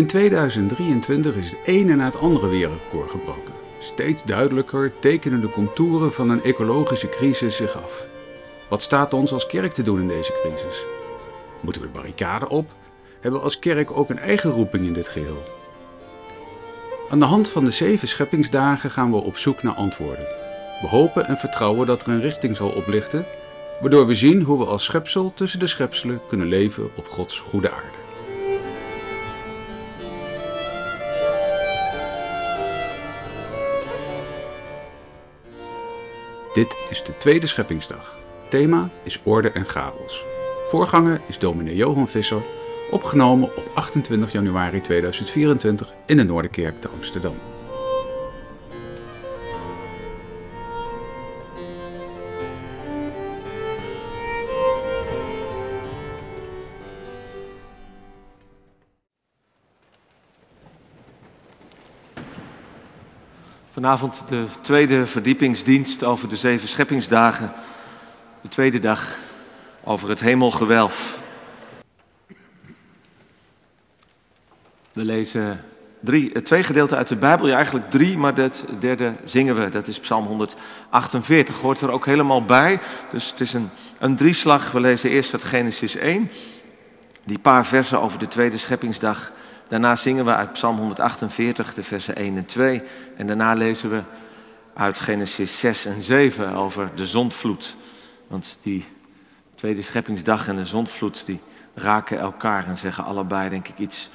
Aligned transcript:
In 0.00 0.06
2023 0.06 1.34
is 1.34 1.50
het 1.50 1.58
ene 1.64 1.94
na 1.94 2.04
het 2.04 2.18
andere 2.18 2.48
wereldrecord 2.48 3.10
gebroken. 3.10 3.52
Steeds 3.78 4.24
duidelijker 4.24 4.92
tekenen 5.00 5.40
de 5.40 5.50
contouren 5.50 6.12
van 6.12 6.30
een 6.30 6.42
ecologische 6.42 7.08
crisis 7.08 7.56
zich 7.56 7.82
af. 7.82 8.06
Wat 8.68 8.82
staat 8.82 9.14
ons 9.14 9.32
als 9.32 9.46
kerk 9.46 9.72
te 9.72 9.82
doen 9.82 10.00
in 10.00 10.08
deze 10.08 10.32
crisis? 10.42 10.84
Moeten 11.60 11.82
we 11.82 11.88
de 11.88 11.92
barricade 11.92 12.48
op? 12.48 12.70
Hebben 13.20 13.40
we 13.40 13.46
als 13.46 13.58
kerk 13.58 13.90
ook 13.90 14.10
een 14.10 14.18
eigen 14.18 14.50
roeping 14.50 14.86
in 14.86 14.92
dit 14.92 15.08
geheel? 15.08 15.42
Aan 17.10 17.18
de 17.18 17.24
hand 17.24 17.48
van 17.48 17.64
de 17.64 17.70
zeven 17.70 18.08
scheppingsdagen 18.08 18.90
gaan 18.90 19.10
we 19.10 19.16
op 19.16 19.36
zoek 19.36 19.62
naar 19.62 19.74
antwoorden. 19.74 20.26
We 20.80 20.86
hopen 20.86 21.26
en 21.26 21.36
vertrouwen 21.36 21.86
dat 21.86 22.02
er 22.02 22.08
een 22.08 22.20
richting 22.20 22.56
zal 22.56 22.68
oplichten, 22.68 23.26
waardoor 23.80 24.06
we 24.06 24.14
zien 24.14 24.42
hoe 24.42 24.58
we 24.58 24.64
als 24.64 24.84
schepsel 24.84 25.32
tussen 25.34 25.58
de 25.58 25.66
schepselen 25.66 26.20
kunnen 26.28 26.46
leven 26.46 26.90
op 26.94 27.06
Gods 27.06 27.38
goede 27.38 27.70
aarde. 27.70 27.99
Dit 36.52 36.76
is 36.88 37.04
de 37.04 37.16
tweede 37.16 37.46
scheppingsdag. 37.46 38.18
Thema 38.48 38.88
is 39.02 39.20
orde 39.22 39.50
en 39.50 39.64
chaos. 39.64 40.24
Voorganger 40.68 41.20
is 41.26 41.38
dominee 41.38 41.76
Johan 41.76 42.08
Visser, 42.08 42.42
opgenomen 42.90 43.56
op 43.56 43.70
28 43.74 44.32
januari 44.32 44.80
2024 44.80 45.94
in 46.06 46.16
de 46.16 46.22
Noorderkerk 46.22 46.80
te 46.80 46.88
Amsterdam. 46.88 47.34
Vanavond 63.80 64.24
de 64.28 64.46
tweede 64.60 65.06
verdiepingsdienst 65.06 66.04
over 66.04 66.28
de 66.28 66.36
zeven 66.36 66.68
scheppingsdagen. 66.68 67.52
De 68.40 68.48
tweede 68.48 68.78
dag 68.78 69.18
over 69.84 70.08
het 70.08 70.20
hemelgewelf. 70.20 71.20
We 74.92 75.04
lezen 75.04 75.64
drie, 76.00 76.42
twee 76.42 76.62
gedeelten 76.62 76.96
uit 76.96 77.08
de 77.08 77.16
Bijbel, 77.16 77.48
ja 77.48 77.56
eigenlijk 77.56 77.90
drie, 77.90 78.18
maar 78.18 78.36
het 78.36 78.64
derde 78.80 79.14
zingen 79.24 79.54
we. 79.54 79.70
Dat 79.70 79.88
is 79.88 80.00
Psalm 80.00 80.26
148, 80.26 81.60
hoort 81.60 81.80
er 81.80 81.90
ook 81.90 82.06
helemaal 82.06 82.44
bij. 82.44 82.80
Dus 83.10 83.30
het 83.30 83.40
is 83.40 83.52
een, 83.52 83.70
een 83.98 84.16
drieslag. 84.16 84.70
We 84.70 84.80
lezen 84.80 85.10
eerst 85.10 85.32
uit 85.32 85.44
Genesis 85.44 85.96
1, 85.96 86.30
die 87.24 87.38
paar 87.38 87.66
versen 87.66 88.00
over 88.00 88.18
de 88.18 88.28
tweede 88.28 88.58
scheppingsdag. 88.58 89.32
Daarna 89.70 89.96
zingen 89.96 90.24
we 90.24 90.34
uit 90.34 90.52
Psalm 90.52 90.76
148, 90.76 91.74
de 91.74 91.82
versen 91.82 92.16
1 92.16 92.36
en 92.36 92.46
2. 92.46 92.82
En 93.16 93.26
daarna 93.26 93.54
lezen 93.54 93.90
we 93.90 94.02
uit 94.74 94.98
Genesis 94.98 95.58
6 95.58 95.84
en 95.84 96.02
7 96.02 96.54
over 96.54 96.94
de 96.94 97.06
zondvloed. 97.06 97.76
Want 98.26 98.58
die 98.62 98.86
tweede 99.54 99.82
scheppingsdag 99.82 100.48
en 100.48 100.56
de 100.56 100.66
zondvloed 100.66 101.26
die 101.26 101.40
raken 101.74 102.18
elkaar 102.18 102.66
en 102.66 102.76
zeggen 102.76 103.04
allebei 103.04 103.48
denk 103.48 103.68
ik 103.68 103.78
iets 103.78 104.10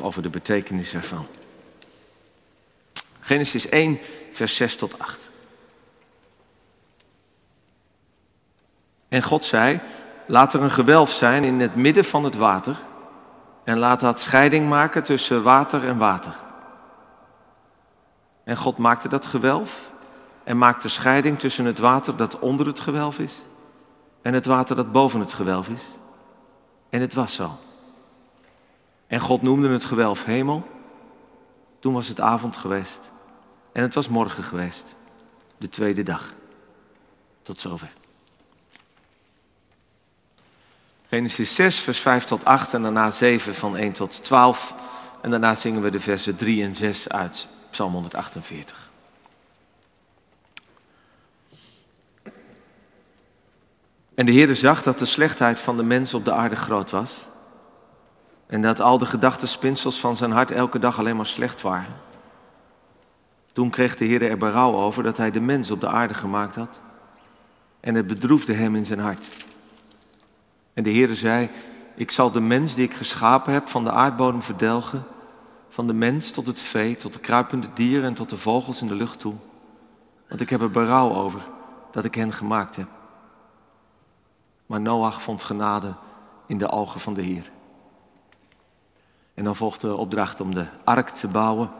over 0.00 0.22
de 0.22 0.30
betekenis 0.30 0.94
ervan. 0.94 1.26
Genesis 3.20 3.68
1, 3.68 3.98
vers 4.32 4.56
6 4.56 4.76
tot 4.76 4.98
8. 4.98 5.30
En 9.08 9.22
God 9.22 9.44
zei, 9.44 9.80
laat 10.26 10.54
er 10.54 10.62
een 10.62 10.70
gewelf 10.70 11.10
zijn 11.10 11.44
in 11.44 11.60
het 11.60 11.74
midden 11.74 12.04
van 12.04 12.24
het 12.24 12.36
water 12.36 12.76
en 13.64 13.78
laat 13.78 14.00
dat 14.00 14.20
scheiding 14.20 14.68
maken 14.68 15.02
tussen 15.04 15.42
water 15.42 15.88
en 15.88 15.98
water. 15.98 16.34
En 18.44 18.56
God 18.56 18.78
maakte 18.78 19.08
dat 19.08 19.26
gewelf 19.26 19.92
en 20.44 20.58
maakte 20.58 20.88
scheiding 20.88 21.38
tussen 21.38 21.64
het 21.64 21.78
water 21.78 22.16
dat 22.16 22.38
onder 22.38 22.66
het 22.66 22.80
gewelf 22.80 23.18
is 23.18 23.42
en 24.22 24.34
het 24.34 24.46
water 24.46 24.76
dat 24.76 24.92
boven 24.92 25.20
het 25.20 25.32
gewelf 25.32 25.68
is. 25.68 25.82
En 26.90 27.00
het 27.00 27.14
was 27.14 27.34
zo. 27.34 27.58
En 29.06 29.20
God 29.20 29.42
noemde 29.42 29.68
het 29.68 29.84
gewelf 29.84 30.24
hemel. 30.24 30.66
Toen 31.78 31.92
was 31.92 32.08
het 32.08 32.20
avond 32.20 32.56
geweest. 32.56 33.10
En 33.72 33.82
het 33.82 33.94
was 33.94 34.08
morgen 34.08 34.44
geweest. 34.44 34.94
De 35.58 35.68
tweede 35.68 36.02
dag. 36.02 36.34
Tot 37.42 37.60
zover. 37.60 37.92
Genesis 41.08 41.54
6, 41.54 41.80
vers 41.80 42.00
5 42.00 42.24
tot 42.24 42.44
8 42.44 42.74
en 42.74 42.82
daarna 42.82 43.10
7 43.10 43.54
van 43.54 43.76
1 43.76 43.92
tot 43.92 44.24
12. 44.24 44.74
En 45.20 45.30
daarna 45.30 45.54
zingen 45.54 45.82
we 45.82 45.90
de 45.90 46.00
versen 46.00 46.36
3 46.36 46.62
en 46.62 46.74
6 46.74 47.08
uit 47.08 47.48
Psalm 47.70 47.92
148. 47.92 48.90
En 54.14 54.26
de 54.26 54.32
Heere 54.32 54.54
zag 54.54 54.82
dat 54.82 54.98
de 54.98 55.04
slechtheid 55.04 55.60
van 55.60 55.76
de 55.76 55.82
mens 55.82 56.14
op 56.14 56.24
de 56.24 56.32
aarde 56.32 56.56
groot 56.56 56.90
was. 56.90 57.28
En 58.46 58.62
dat 58.62 58.80
al 58.80 58.98
de 58.98 59.06
gedachtenspinsels 59.06 60.00
van 60.00 60.16
zijn 60.16 60.30
hart 60.30 60.50
elke 60.50 60.78
dag 60.78 60.98
alleen 60.98 61.16
maar 61.16 61.26
slecht 61.26 61.62
waren. 61.62 61.94
Toen 63.52 63.70
kreeg 63.70 63.96
de 63.96 64.04
Heer 64.04 64.30
er 64.30 64.36
berouw 64.36 64.74
over 64.74 65.02
dat 65.02 65.16
hij 65.16 65.30
de 65.30 65.40
mens 65.40 65.70
op 65.70 65.80
de 65.80 65.88
aarde 65.88 66.14
gemaakt 66.14 66.56
had. 66.56 66.80
En 67.80 67.94
het 67.94 68.06
bedroefde 68.06 68.52
hem 68.52 68.76
in 68.76 68.84
zijn 68.84 68.98
hart. 68.98 69.43
En 70.74 70.82
de 70.82 70.90
Heere 70.90 71.14
zei, 71.14 71.50
ik 71.94 72.10
zal 72.10 72.30
de 72.30 72.40
mens 72.40 72.74
die 72.74 72.84
ik 72.84 72.94
geschapen 72.94 73.52
heb 73.52 73.68
van 73.68 73.84
de 73.84 73.92
aardbodem 73.92 74.42
verdelgen, 74.42 75.04
van 75.68 75.86
de 75.86 75.92
mens 75.92 76.30
tot 76.30 76.46
het 76.46 76.60
vee, 76.60 76.96
tot 76.96 77.12
de 77.12 77.18
kruipende 77.18 77.66
dieren 77.74 78.04
en 78.04 78.14
tot 78.14 78.30
de 78.30 78.36
vogels 78.36 78.80
in 78.80 78.86
de 78.86 78.94
lucht 78.94 79.18
toe. 79.18 79.34
Want 80.28 80.40
ik 80.40 80.50
heb 80.50 80.60
er 80.60 80.70
berouw 80.70 81.14
over 81.14 81.40
dat 81.90 82.04
ik 82.04 82.14
hen 82.14 82.32
gemaakt 82.32 82.76
heb. 82.76 82.88
Maar 84.66 84.80
Noach 84.80 85.22
vond 85.22 85.42
genade 85.42 85.94
in 86.46 86.58
de 86.58 86.70
ogen 86.70 87.00
van 87.00 87.14
de 87.14 87.22
Heer. 87.22 87.50
En 89.34 89.44
dan 89.44 89.56
volgt 89.56 89.80
de 89.80 89.94
opdracht 89.94 90.40
om 90.40 90.54
de 90.54 90.66
ark 90.84 91.08
te 91.08 91.28
bouwen. 91.28 91.70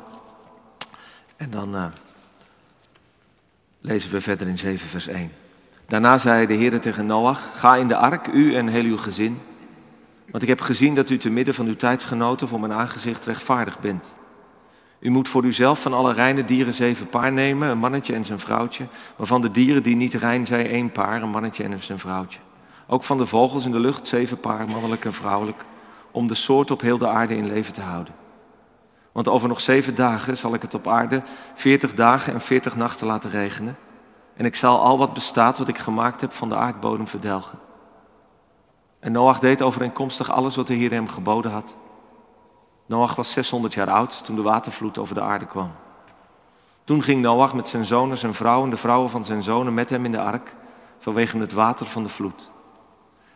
En 1.36 1.50
dan 1.50 1.74
uh, 1.74 1.86
lezen 3.80 4.10
we 4.10 4.20
verder 4.20 4.48
in 4.48 4.58
7 4.58 4.88
vers 4.88 5.06
1. 5.06 5.32
Daarna 5.86 6.18
zei 6.18 6.46
de 6.46 6.54
Heer 6.54 6.80
tegen 6.80 7.06
Noach, 7.06 7.50
ga 7.54 7.76
in 7.76 7.88
de 7.88 7.96
ark, 7.96 8.26
u 8.26 8.54
en 8.54 8.68
heel 8.68 8.84
uw 8.84 8.96
gezin. 8.96 9.40
Want 10.30 10.42
ik 10.42 10.48
heb 10.48 10.60
gezien 10.60 10.94
dat 10.94 11.10
u 11.10 11.16
te 11.16 11.30
midden 11.30 11.54
van 11.54 11.66
uw 11.66 11.76
tijdsgenoten 11.76 12.48
voor 12.48 12.60
mijn 12.60 12.72
aangezicht 12.72 13.24
rechtvaardig 13.26 13.80
bent. 13.80 14.16
U 15.00 15.10
moet 15.10 15.28
voor 15.28 15.44
uzelf 15.44 15.82
van 15.82 15.92
alle 15.92 16.12
reine 16.12 16.44
dieren 16.44 16.72
zeven 16.72 17.08
paar 17.08 17.32
nemen, 17.32 17.70
een 17.70 17.78
mannetje 17.78 18.14
en 18.14 18.24
zijn 18.24 18.40
vrouwtje. 18.40 18.86
Waarvan 19.16 19.40
de 19.40 19.50
dieren 19.50 19.82
die 19.82 19.96
niet 19.96 20.14
rein 20.14 20.46
zijn 20.46 20.66
één 20.66 20.92
paar, 20.92 21.22
een 21.22 21.30
mannetje 21.30 21.64
en 21.64 21.82
zijn 21.82 21.98
vrouwtje. 21.98 22.40
Ook 22.86 23.04
van 23.04 23.18
de 23.18 23.26
vogels 23.26 23.64
in 23.64 23.70
de 23.70 23.80
lucht 23.80 24.06
zeven 24.06 24.40
paar, 24.40 24.66
mannelijk 24.66 25.04
en 25.04 25.12
vrouwelijk. 25.12 25.64
Om 26.10 26.26
de 26.26 26.34
soort 26.34 26.70
op 26.70 26.80
heel 26.80 26.98
de 26.98 27.08
aarde 27.08 27.36
in 27.36 27.46
leven 27.46 27.72
te 27.72 27.80
houden. 27.80 28.14
Want 29.12 29.28
over 29.28 29.48
nog 29.48 29.60
zeven 29.60 29.94
dagen 29.94 30.36
zal 30.36 30.54
ik 30.54 30.62
het 30.62 30.74
op 30.74 30.88
aarde 30.88 31.22
veertig 31.54 31.94
dagen 31.94 32.32
en 32.32 32.40
veertig 32.40 32.76
nachten 32.76 33.06
laten 33.06 33.30
regenen. 33.30 33.76
En 34.36 34.44
ik 34.44 34.56
zal 34.56 34.80
al 34.80 34.98
wat 34.98 35.12
bestaat 35.12 35.58
wat 35.58 35.68
ik 35.68 35.78
gemaakt 35.78 36.20
heb 36.20 36.32
van 36.32 36.48
de 36.48 36.56
aardbodem 36.56 37.08
verdelgen. 37.08 37.58
En 39.00 39.12
Noach 39.12 39.38
deed 39.38 39.62
overeenkomstig 39.62 40.30
alles 40.30 40.56
wat 40.56 40.66
de 40.66 40.74
Heer 40.74 40.90
hem 40.90 41.08
geboden 41.08 41.50
had. 41.50 41.74
Noach 42.86 43.14
was 43.14 43.32
600 43.32 43.74
jaar 43.74 43.90
oud 43.90 44.24
toen 44.24 44.36
de 44.36 44.42
watervloed 44.42 44.98
over 44.98 45.14
de 45.14 45.20
aarde 45.20 45.46
kwam. 45.46 45.72
Toen 46.84 47.02
ging 47.02 47.22
Noach 47.22 47.54
met 47.54 47.68
zijn 47.68 47.84
zonen, 47.84 48.18
zijn 48.18 48.34
vrouw 48.34 48.64
en 48.64 48.70
de 48.70 48.76
vrouwen 48.76 49.10
van 49.10 49.24
zijn 49.24 49.42
zonen 49.42 49.74
met 49.74 49.90
hem 49.90 50.04
in 50.04 50.12
de 50.12 50.20
ark 50.20 50.54
vanwege 50.98 51.38
het 51.38 51.52
water 51.52 51.86
van 51.86 52.02
de 52.02 52.08
vloed. 52.08 52.50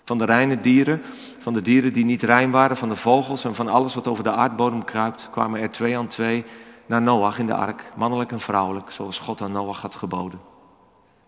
Van 0.04 0.18
de 0.18 0.24
reine 0.24 0.60
dieren, 0.60 1.02
van 1.38 1.52
de 1.52 1.62
dieren 1.62 1.92
die 1.92 2.04
niet 2.04 2.22
rein 2.22 2.50
waren, 2.50 2.76
van 2.76 2.88
de 2.88 2.96
vogels 2.96 3.44
en 3.44 3.54
van 3.54 3.68
alles 3.68 3.94
wat 3.94 4.06
over 4.06 4.24
de 4.24 4.32
aardbodem 4.32 4.84
kruipt, 4.84 5.28
kwamen 5.30 5.60
er 5.60 5.70
twee 5.70 5.98
aan 5.98 6.06
twee 6.06 6.44
naar 6.86 7.02
Noach 7.02 7.38
in 7.38 7.46
de 7.46 7.54
ark, 7.54 7.92
mannelijk 7.96 8.32
en 8.32 8.40
vrouwelijk, 8.40 8.90
zoals 8.90 9.18
God 9.18 9.40
aan 9.40 9.52
Noach 9.52 9.82
had 9.82 9.94
geboden. 9.94 10.40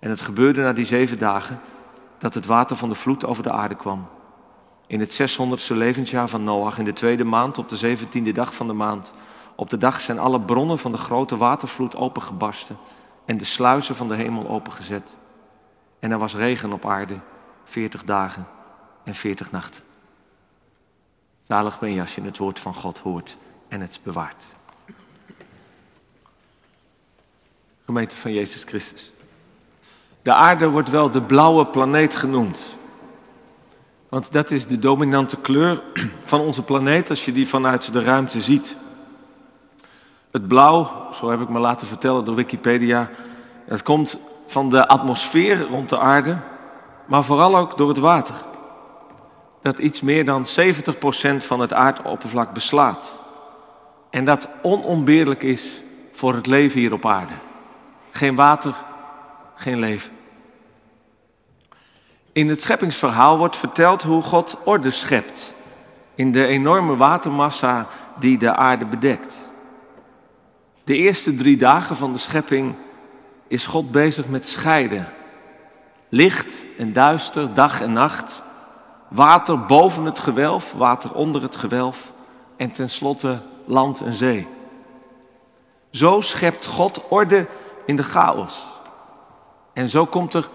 En 0.00 0.10
het 0.10 0.20
gebeurde 0.20 0.62
na 0.62 0.72
die 0.72 0.84
zeven 0.84 1.18
dagen 1.18 1.60
dat 2.18 2.34
het 2.34 2.46
water 2.46 2.76
van 2.76 2.88
de 2.88 2.94
vloed 2.94 3.24
over 3.24 3.42
de 3.42 3.52
aarde 3.52 3.74
kwam. 3.74 4.08
In 4.86 5.00
het 5.00 5.22
600ste 5.22 5.74
levensjaar 5.76 6.28
van 6.28 6.44
Noach, 6.44 6.78
in 6.78 6.84
de 6.84 6.92
tweede 6.92 7.24
maand, 7.24 7.58
op 7.58 7.68
de 7.68 7.76
zeventiende 7.76 8.32
dag 8.32 8.54
van 8.54 8.66
de 8.66 8.72
maand. 8.72 9.12
Op 9.54 9.70
de 9.70 9.78
dag 9.78 10.00
zijn 10.00 10.18
alle 10.18 10.40
bronnen 10.40 10.78
van 10.78 10.92
de 10.92 10.98
grote 10.98 11.36
watervloed 11.36 11.96
opengebarsten 11.96 12.76
en 13.24 13.38
de 13.38 13.44
sluizen 13.44 13.96
van 13.96 14.08
de 14.08 14.16
hemel 14.16 14.48
opengezet. 14.48 15.14
En 15.98 16.10
er 16.10 16.18
was 16.18 16.34
regen 16.34 16.72
op 16.72 16.86
aarde, 16.86 17.18
veertig 17.64 18.04
dagen 18.04 18.46
en 19.04 19.14
veertig 19.14 19.50
nachten. 19.50 19.82
Zalig 21.46 21.78
ben 21.78 21.92
je 21.92 22.00
als 22.00 22.14
je 22.14 22.22
het 22.22 22.38
woord 22.38 22.60
van 22.60 22.74
God 22.74 22.98
hoort 22.98 23.36
en 23.68 23.80
het 23.80 24.00
bewaart. 24.02 24.46
Gemeente 27.84 28.16
van 28.16 28.32
Jezus 28.32 28.64
Christus. 28.64 29.12
De 30.30 30.36
aarde 30.36 30.68
wordt 30.68 30.90
wel 30.90 31.10
de 31.10 31.22
blauwe 31.22 31.66
planeet 31.66 32.14
genoemd. 32.14 32.78
Want 34.08 34.32
dat 34.32 34.50
is 34.50 34.66
de 34.66 34.78
dominante 34.78 35.36
kleur 35.36 35.82
van 36.24 36.40
onze 36.40 36.62
planeet 36.62 37.10
als 37.10 37.24
je 37.24 37.32
die 37.32 37.48
vanuit 37.48 37.92
de 37.92 38.02
ruimte 38.02 38.40
ziet. 38.40 38.76
Het 40.30 40.48
blauw, 40.48 41.06
zo 41.14 41.30
heb 41.30 41.40
ik 41.40 41.48
me 41.48 41.58
laten 41.58 41.86
vertellen 41.86 42.24
door 42.24 42.34
Wikipedia, 42.34 43.10
het 43.64 43.82
komt 43.82 44.20
van 44.46 44.68
de 44.68 44.88
atmosfeer 44.88 45.66
rond 45.68 45.88
de 45.88 45.98
aarde, 45.98 46.38
maar 47.06 47.24
vooral 47.24 47.56
ook 47.56 47.76
door 47.76 47.88
het 47.88 47.98
water. 47.98 48.34
Dat 49.62 49.78
iets 49.78 50.00
meer 50.00 50.24
dan 50.24 50.46
70% 50.46 51.36
van 51.36 51.60
het 51.60 51.72
aardoppervlak 51.72 52.52
beslaat. 52.54 53.20
En 54.10 54.24
dat 54.24 54.48
onontbeerlijk 54.62 55.42
is 55.42 55.82
voor 56.12 56.34
het 56.34 56.46
leven 56.46 56.80
hier 56.80 56.92
op 56.92 57.06
aarde. 57.06 57.34
Geen 58.10 58.36
water, 58.36 58.74
geen 59.54 59.78
leven. 59.78 60.18
In 62.32 62.48
het 62.48 62.60
scheppingsverhaal 62.60 63.38
wordt 63.38 63.56
verteld 63.56 64.02
hoe 64.02 64.22
God 64.22 64.56
orde 64.64 64.90
schept 64.90 65.54
in 66.14 66.32
de 66.32 66.46
enorme 66.46 66.96
watermassa 66.96 67.86
die 68.18 68.38
de 68.38 68.54
aarde 68.54 68.86
bedekt. 68.86 69.38
De 70.84 70.96
eerste 70.96 71.34
drie 71.34 71.56
dagen 71.56 71.96
van 71.96 72.12
de 72.12 72.18
schepping 72.18 72.74
is 73.48 73.66
God 73.66 73.90
bezig 73.90 74.28
met 74.28 74.46
scheiden. 74.46 75.08
Licht 76.08 76.64
en 76.78 76.92
duister, 76.92 77.54
dag 77.54 77.80
en 77.80 77.92
nacht. 77.92 78.42
Water 79.08 79.60
boven 79.60 80.04
het 80.04 80.18
gewelf, 80.18 80.72
water 80.72 81.14
onder 81.14 81.42
het 81.42 81.56
gewelf. 81.56 82.12
En 82.56 82.70
tenslotte 82.70 83.38
land 83.64 84.00
en 84.00 84.14
zee. 84.14 84.48
Zo 85.90 86.20
schept 86.20 86.66
God 86.66 87.08
orde 87.08 87.46
in 87.86 87.96
de 87.96 88.02
chaos. 88.02 88.66
En 89.72 89.88
zo 89.88 90.06
komt 90.06 90.34
er 90.34 90.48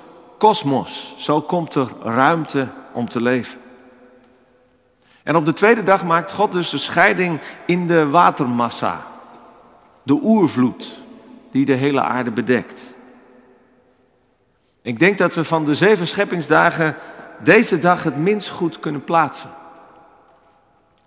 kosmos, 0.45 1.15
zo 1.17 1.41
komt 1.41 1.75
er 1.75 1.87
ruimte 2.03 2.67
om 2.93 3.09
te 3.09 3.21
leven. 3.21 3.59
En 5.23 5.35
op 5.35 5.45
de 5.45 5.53
tweede 5.53 5.83
dag 5.83 6.03
maakt 6.03 6.31
God 6.31 6.51
dus 6.51 6.69
de 6.69 6.77
scheiding 6.77 7.41
in 7.65 7.87
de 7.87 8.09
watermassa. 8.09 9.05
De 10.03 10.19
oervloed 10.23 11.01
die 11.51 11.65
de 11.65 11.73
hele 11.73 12.01
aarde 12.01 12.31
bedekt. 12.31 12.81
Ik 14.81 14.99
denk 14.99 15.17
dat 15.17 15.33
we 15.33 15.43
van 15.43 15.65
de 15.65 15.75
zeven 15.75 16.07
scheppingsdagen 16.07 16.95
deze 17.43 17.79
dag 17.79 18.03
het 18.03 18.17
minst 18.17 18.49
goed 18.49 18.79
kunnen 18.79 19.03
plaatsen. 19.03 19.49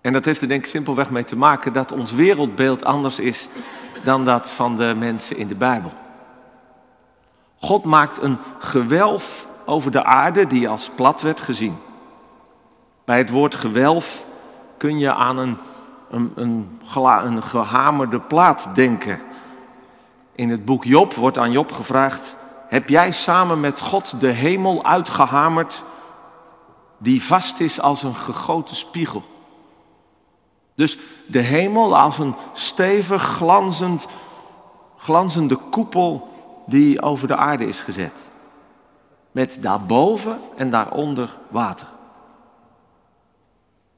En 0.00 0.12
dat 0.12 0.24
heeft 0.24 0.42
er 0.42 0.48
denk 0.48 0.64
ik 0.64 0.70
simpelweg 0.70 1.10
mee 1.10 1.24
te 1.24 1.36
maken 1.36 1.72
dat 1.72 1.92
ons 1.92 2.12
wereldbeeld 2.12 2.84
anders 2.84 3.18
is 3.18 3.48
dan 4.04 4.24
dat 4.24 4.50
van 4.50 4.76
de 4.76 4.94
mensen 4.98 5.36
in 5.36 5.48
de 5.48 5.54
Bijbel. 5.54 5.92
God 7.60 7.84
maakt 7.84 8.22
een 8.22 8.38
gewelf 8.58 9.48
over 9.64 9.90
de 9.90 10.04
aarde 10.04 10.46
die 10.46 10.68
als 10.68 10.90
plat 10.94 11.22
werd 11.22 11.40
gezien. 11.40 11.78
Bij 13.04 13.18
het 13.18 13.30
woord 13.30 13.54
gewelf 13.54 14.26
kun 14.76 14.98
je 14.98 15.14
aan 15.14 15.38
een, 15.38 15.56
een, 16.10 16.32
een, 16.34 16.80
een 16.94 17.42
gehamerde 17.42 18.20
plaat 18.20 18.68
denken. 18.74 19.20
In 20.34 20.50
het 20.50 20.64
boek 20.64 20.84
Job 20.84 21.14
wordt 21.14 21.38
aan 21.38 21.52
Job 21.52 21.72
gevraagd: 21.72 22.36
Heb 22.68 22.88
jij 22.88 23.12
samen 23.12 23.60
met 23.60 23.80
God 23.80 24.20
de 24.20 24.32
hemel 24.32 24.84
uitgehamerd, 24.84 25.84
die 26.98 27.24
vast 27.24 27.60
is 27.60 27.80
als 27.80 28.02
een 28.02 28.14
gegoten 28.14 28.76
spiegel? 28.76 29.22
Dus 30.74 30.98
de 31.26 31.40
hemel 31.40 31.98
als 31.98 32.18
een 32.18 32.34
stevig, 32.52 33.22
glanzend, 33.22 34.06
glanzende 34.96 35.56
koepel 35.56 36.27
die 36.68 37.02
over 37.02 37.28
de 37.28 37.36
aarde 37.36 37.66
is 37.66 37.80
gezet. 37.80 38.30
Met 39.32 39.58
daarboven 39.60 40.38
en 40.56 40.70
daaronder 40.70 41.36
water. 41.48 41.86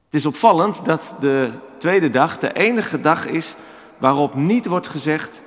Het 0.05 0.15
is 0.15 0.27
opvallend 0.27 0.85
dat 0.85 1.15
de 1.21 1.51
tweede 1.79 2.11
dag 2.11 2.39
de 2.39 2.53
enige 2.53 3.01
dag 3.01 3.27
is 3.27 3.55
waarop 3.99 4.35
niet 4.35 4.67
wordt 4.67 4.89
gezegd 4.89 5.43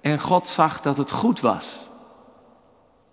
en 0.00 0.20
God 0.20 0.46
zag 0.46 0.80
dat 0.80 0.96
het 0.96 1.10
goed 1.10 1.40
was. 1.40 1.90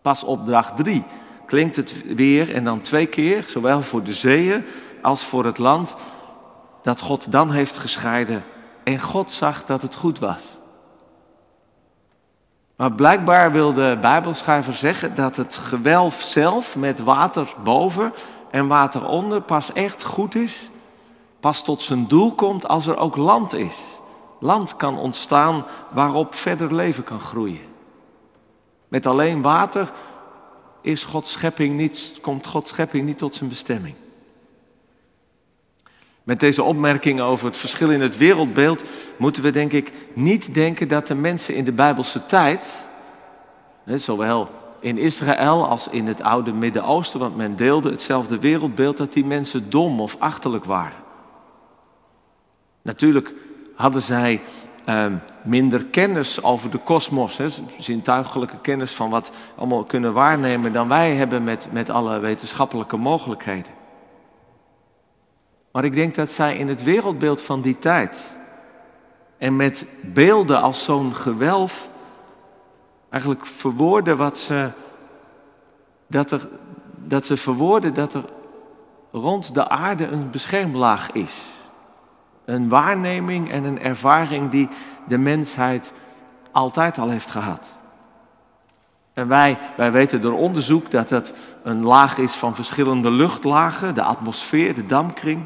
Pas 0.01 0.23
op 0.23 0.45
dag 0.45 0.73
drie 0.73 1.03
klinkt 1.45 1.75
het 1.75 2.15
weer 2.15 2.53
en 2.53 2.63
dan 2.63 2.81
twee 2.81 3.05
keer, 3.05 3.45
zowel 3.47 3.81
voor 3.81 4.03
de 4.03 4.13
zeeën 4.13 4.65
als 5.01 5.25
voor 5.25 5.45
het 5.45 5.57
land, 5.57 5.95
dat 6.81 7.01
God 7.01 7.31
dan 7.31 7.51
heeft 7.51 7.77
gescheiden 7.77 8.43
en 8.83 8.99
God 8.99 9.31
zag 9.31 9.65
dat 9.65 9.81
het 9.81 9.95
goed 9.95 10.19
was. 10.19 10.43
Maar 12.77 12.91
blijkbaar 12.91 13.51
wil 13.51 13.73
de 13.73 13.97
Bijbelschrijver 14.01 14.73
zeggen 14.73 15.15
dat 15.15 15.35
het 15.35 15.57
gewelf 15.57 16.21
zelf 16.21 16.75
met 16.75 16.99
water 16.99 17.53
boven 17.63 18.13
en 18.51 18.67
water 18.67 19.07
onder 19.07 19.41
pas 19.41 19.73
echt 19.73 20.03
goed 20.03 20.35
is, 20.35 20.69
pas 21.39 21.63
tot 21.63 21.81
zijn 21.81 22.07
doel 22.07 22.33
komt 22.33 22.67
als 22.67 22.87
er 22.87 22.97
ook 22.97 23.15
land 23.15 23.53
is. 23.53 23.75
Land 24.39 24.75
kan 24.75 24.97
ontstaan 24.97 25.65
waarop 25.91 26.35
verder 26.35 26.75
leven 26.75 27.03
kan 27.03 27.19
groeien. 27.19 27.65
Met 28.87 29.05
alleen 29.05 29.41
water 29.41 29.91
is 30.81 31.03
Gods 31.03 31.31
schepping 31.31 31.75
niet, 31.75 32.11
komt 32.21 32.47
Gods 32.47 32.69
schepping 32.69 33.05
niet 33.05 33.17
tot 33.17 33.35
zijn 33.35 33.49
bestemming. 33.49 33.95
Met 36.27 36.39
deze 36.39 36.63
opmerking 36.63 37.21
over 37.21 37.45
het 37.45 37.57
verschil 37.57 37.91
in 37.91 38.01
het 38.01 38.17
wereldbeeld 38.17 38.83
moeten 39.17 39.43
we 39.43 39.51
denk 39.51 39.73
ik 39.73 39.91
niet 40.13 40.53
denken 40.53 40.87
dat 40.87 41.07
de 41.07 41.15
mensen 41.15 41.55
in 41.55 41.63
de 41.63 41.71
Bijbelse 41.71 42.25
tijd, 42.25 42.85
zowel 43.85 44.49
in 44.79 44.97
Israël 44.97 45.67
als 45.67 45.87
in 45.87 46.07
het 46.07 46.21
oude 46.21 46.53
Midden-Oosten, 46.53 47.19
want 47.19 47.37
men 47.37 47.55
deelde 47.55 47.89
hetzelfde 47.89 48.39
wereldbeeld, 48.39 48.97
dat 48.97 49.13
die 49.13 49.25
mensen 49.25 49.69
dom 49.69 50.01
of 50.01 50.15
achterlijk 50.19 50.65
waren. 50.65 50.97
Natuurlijk 52.81 53.33
hadden 53.75 54.01
zij 54.01 54.41
ehm, 54.85 55.15
minder 55.43 55.85
kennis 55.85 56.43
over 56.43 56.71
de 56.71 56.77
kosmos, 56.77 57.39
zintuigelijke 57.79 58.59
kennis 58.61 58.91
van 58.91 59.09
wat 59.09 59.31
allemaal 59.55 59.83
kunnen 59.83 60.13
waarnemen 60.13 60.73
dan 60.73 60.87
wij 60.87 61.15
hebben 61.15 61.43
met, 61.43 61.67
met 61.71 61.89
alle 61.89 62.19
wetenschappelijke 62.19 62.97
mogelijkheden. 62.97 63.76
Maar 65.77 65.85
ik 65.85 65.93
denk 65.93 66.15
dat 66.15 66.31
zij 66.31 66.57
in 66.57 66.67
het 66.67 66.83
wereldbeeld 66.83 67.41
van 67.41 67.61
die 67.61 67.79
tijd 67.79 68.35
en 69.37 69.55
met 69.55 69.85
beelden 70.01 70.61
als 70.61 70.83
zo'n 70.83 71.15
gewelf 71.15 71.89
eigenlijk 73.09 73.45
verwoorden 73.45 74.17
wat 74.17 74.37
ze, 74.37 74.69
dat, 76.07 76.31
er, 76.31 76.47
dat 76.95 77.25
ze 77.25 77.37
verwoorden 77.37 77.93
dat 77.93 78.13
er 78.13 78.23
rond 79.11 79.53
de 79.53 79.69
aarde 79.69 80.07
een 80.07 80.29
beschermlaag 80.29 81.11
is. 81.11 81.33
Een 82.45 82.69
waarneming 82.69 83.51
en 83.51 83.63
een 83.63 83.79
ervaring 83.79 84.49
die 84.49 84.67
de 85.07 85.17
mensheid 85.17 85.93
altijd 86.51 86.97
al 86.97 87.09
heeft 87.09 87.29
gehad. 87.29 87.71
En 89.13 89.27
wij, 89.27 89.57
wij 89.75 89.91
weten 89.91 90.21
door 90.21 90.37
onderzoek 90.37 90.91
dat 90.91 91.09
het 91.09 91.33
een 91.63 91.83
laag 91.83 92.17
is 92.17 92.33
van 92.33 92.55
verschillende 92.55 93.11
luchtlagen, 93.11 93.95
de 93.95 94.03
atmosfeer, 94.03 94.75
de 94.75 94.85
dampkring. 94.85 95.45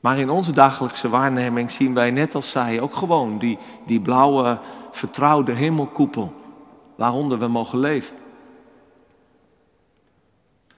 Maar 0.00 0.18
in 0.18 0.30
onze 0.30 0.52
dagelijkse 0.52 1.08
waarneming 1.08 1.70
zien 1.70 1.94
wij 1.94 2.10
net 2.10 2.34
als 2.34 2.50
zij 2.50 2.80
ook 2.80 2.94
gewoon 2.94 3.38
die, 3.38 3.58
die 3.86 4.00
blauwe, 4.00 4.60
vertrouwde 4.90 5.52
hemelkoepel 5.52 6.34
waaronder 6.96 7.38
we 7.38 7.48
mogen 7.48 7.78
leven. 7.78 8.16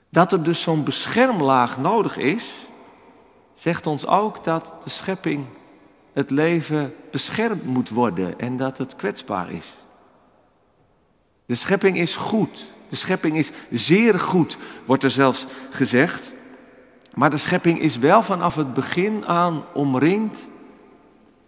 Dat 0.08 0.32
er 0.32 0.42
dus 0.42 0.62
zo'n 0.62 0.84
beschermlaag 0.84 1.78
nodig 1.78 2.16
is, 2.16 2.66
zegt 3.54 3.86
ons 3.86 4.06
ook 4.06 4.44
dat 4.44 4.72
de 4.84 4.90
schepping, 4.90 5.44
het 6.12 6.30
leven 6.30 6.94
beschermd 7.10 7.64
moet 7.64 7.88
worden 7.88 8.38
en 8.38 8.56
dat 8.56 8.78
het 8.78 8.96
kwetsbaar 8.96 9.50
is. 9.50 9.72
De 11.46 11.54
schepping 11.54 11.98
is 11.98 12.16
goed. 12.16 12.66
De 12.88 12.96
schepping 12.96 13.36
is 13.36 13.50
zeer 13.70 14.18
goed, 14.18 14.58
wordt 14.84 15.04
er 15.04 15.10
zelfs 15.10 15.46
gezegd. 15.70 16.32
Maar 17.14 17.30
de 17.30 17.36
schepping 17.36 17.78
is 17.78 17.98
wel 17.98 18.22
vanaf 18.22 18.54
het 18.54 18.74
begin 18.74 19.26
aan 19.26 19.64
omringd 19.72 20.50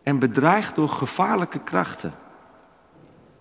en 0.03 0.19
bedreigd 0.19 0.75
door 0.75 0.89
gevaarlijke 0.89 1.59
krachten. 1.59 2.15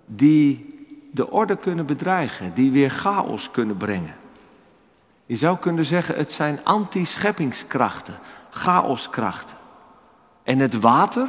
Die 0.05 0.75
de 1.11 1.31
orde 1.31 1.55
kunnen 1.55 1.85
bedreigen, 1.85 2.53
die 2.53 2.71
weer 2.71 2.89
chaos 2.89 3.51
kunnen 3.51 3.77
brengen. 3.77 4.15
Je 5.25 5.35
zou 5.35 5.57
kunnen 5.57 5.85
zeggen, 5.85 6.15
het 6.15 6.31
zijn 6.31 6.59
anti-scheppingskrachten, 6.63 8.19
chaoskrachten. 8.49 9.57
En 10.43 10.59
het 10.59 10.79
water, 10.79 11.27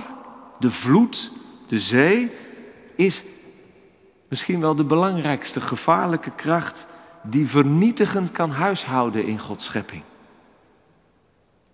de 0.58 0.70
vloed, 0.70 1.32
de 1.66 1.80
zee, 1.80 2.32
is 2.96 3.24
misschien 4.28 4.60
wel 4.60 4.74
de 4.74 4.84
belangrijkste 4.84 5.60
gevaarlijke 5.60 6.30
kracht 6.30 6.86
die 7.22 7.48
vernietigend 7.48 8.32
kan 8.32 8.50
huishouden 8.50 9.24
in 9.24 9.38
Gods 9.38 9.64
schepping. 9.64 10.02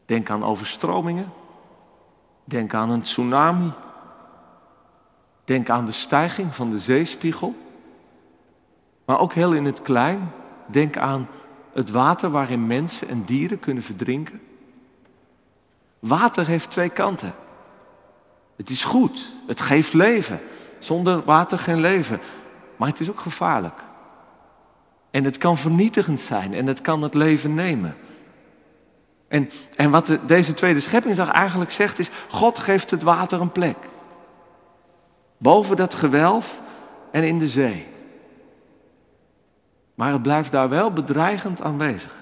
Denk 0.09 0.31
aan 0.31 0.45
overstromingen. 0.45 1.33
Denk 2.45 2.75
aan 2.75 2.91
een 2.91 3.03
tsunami. 3.03 3.73
Denk 5.45 5.69
aan 5.69 5.85
de 5.85 5.93
stijging 5.93 6.55
van 6.55 6.71
de 6.71 6.79
zeespiegel. 6.79 7.57
Maar 9.05 9.19
ook 9.19 9.33
heel 9.33 9.53
in 9.53 9.65
het 9.65 9.83
klein. 9.83 10.33
Denk 10.67 10.97
aan 10.97 11.29
het 11.73 11.91
water 11.91 12.31
waarin 12.31 12.67
mensen 12.67 13.09
en 13.09 13.25
dieren 13.25 13.61
kunnen 13.61 13.83
verdrinken? 13.83 14.41
Water 15.99 16.47
heeft 16.47 16.71
twee 16.71 16.91
kanten. 16.91 17.35
Het 18.57 18.71
is 18.71 18.85
goed, 18.85 19.35
het 19.47 19.61
geeft 19.61 19.93
leven. 19.93 20.41
Zonder 20.79 21.25
water 21.25 21.59
geen 21.59 21.81
leven. 21.81 22.21
Maar 22.77 22.89
het 22.89 23.01
is 23.01 23.11
ook 23.11 23.21
gevaarlijk. 23.21 23.81
En 25.11 25.25
het 25.25 25.39
kan 25.39 25.57
vernietigend 25.57 26.21
zijn 26.21 26.55
en 26.55 26.67
het 26.67 26.81
kan 26.81 27.03
het 27.03 27.15
leven 27.15 27.55
nemen. 27.55 27.97
En, 29.29 29.51
en 29.77 29.91
wat 29.91 30.07
de, 30.07 30.25
deze 30.25 30.55
tweede 30.55 30.81
scheppingsdag 30.81 31.31
eigenlijk 31.31 31.71
zegt 31.71 31.99
is, 31.99 32.11
God 32.29 32.59
geeft 32.59 32.91
het 32.91 33.03
water 33.03 33.41
een 33.41 33.53
plek. 33.53 33.77
Boven 35.39 35.77
dat 35.77 35.95
gewelf 35.95 36.61
en 37.11 37.25
in 37.25 37.39
de 37.39 37.49
zee. 37.49 37.87
Maar 39.95 40.13
het 40.13 40.23
blijft 40.23 40.53
daar 40.53 40.69
wel 40.69 40.93
bedreigend 40.93 41.63
aanwezig. 41.63 42.13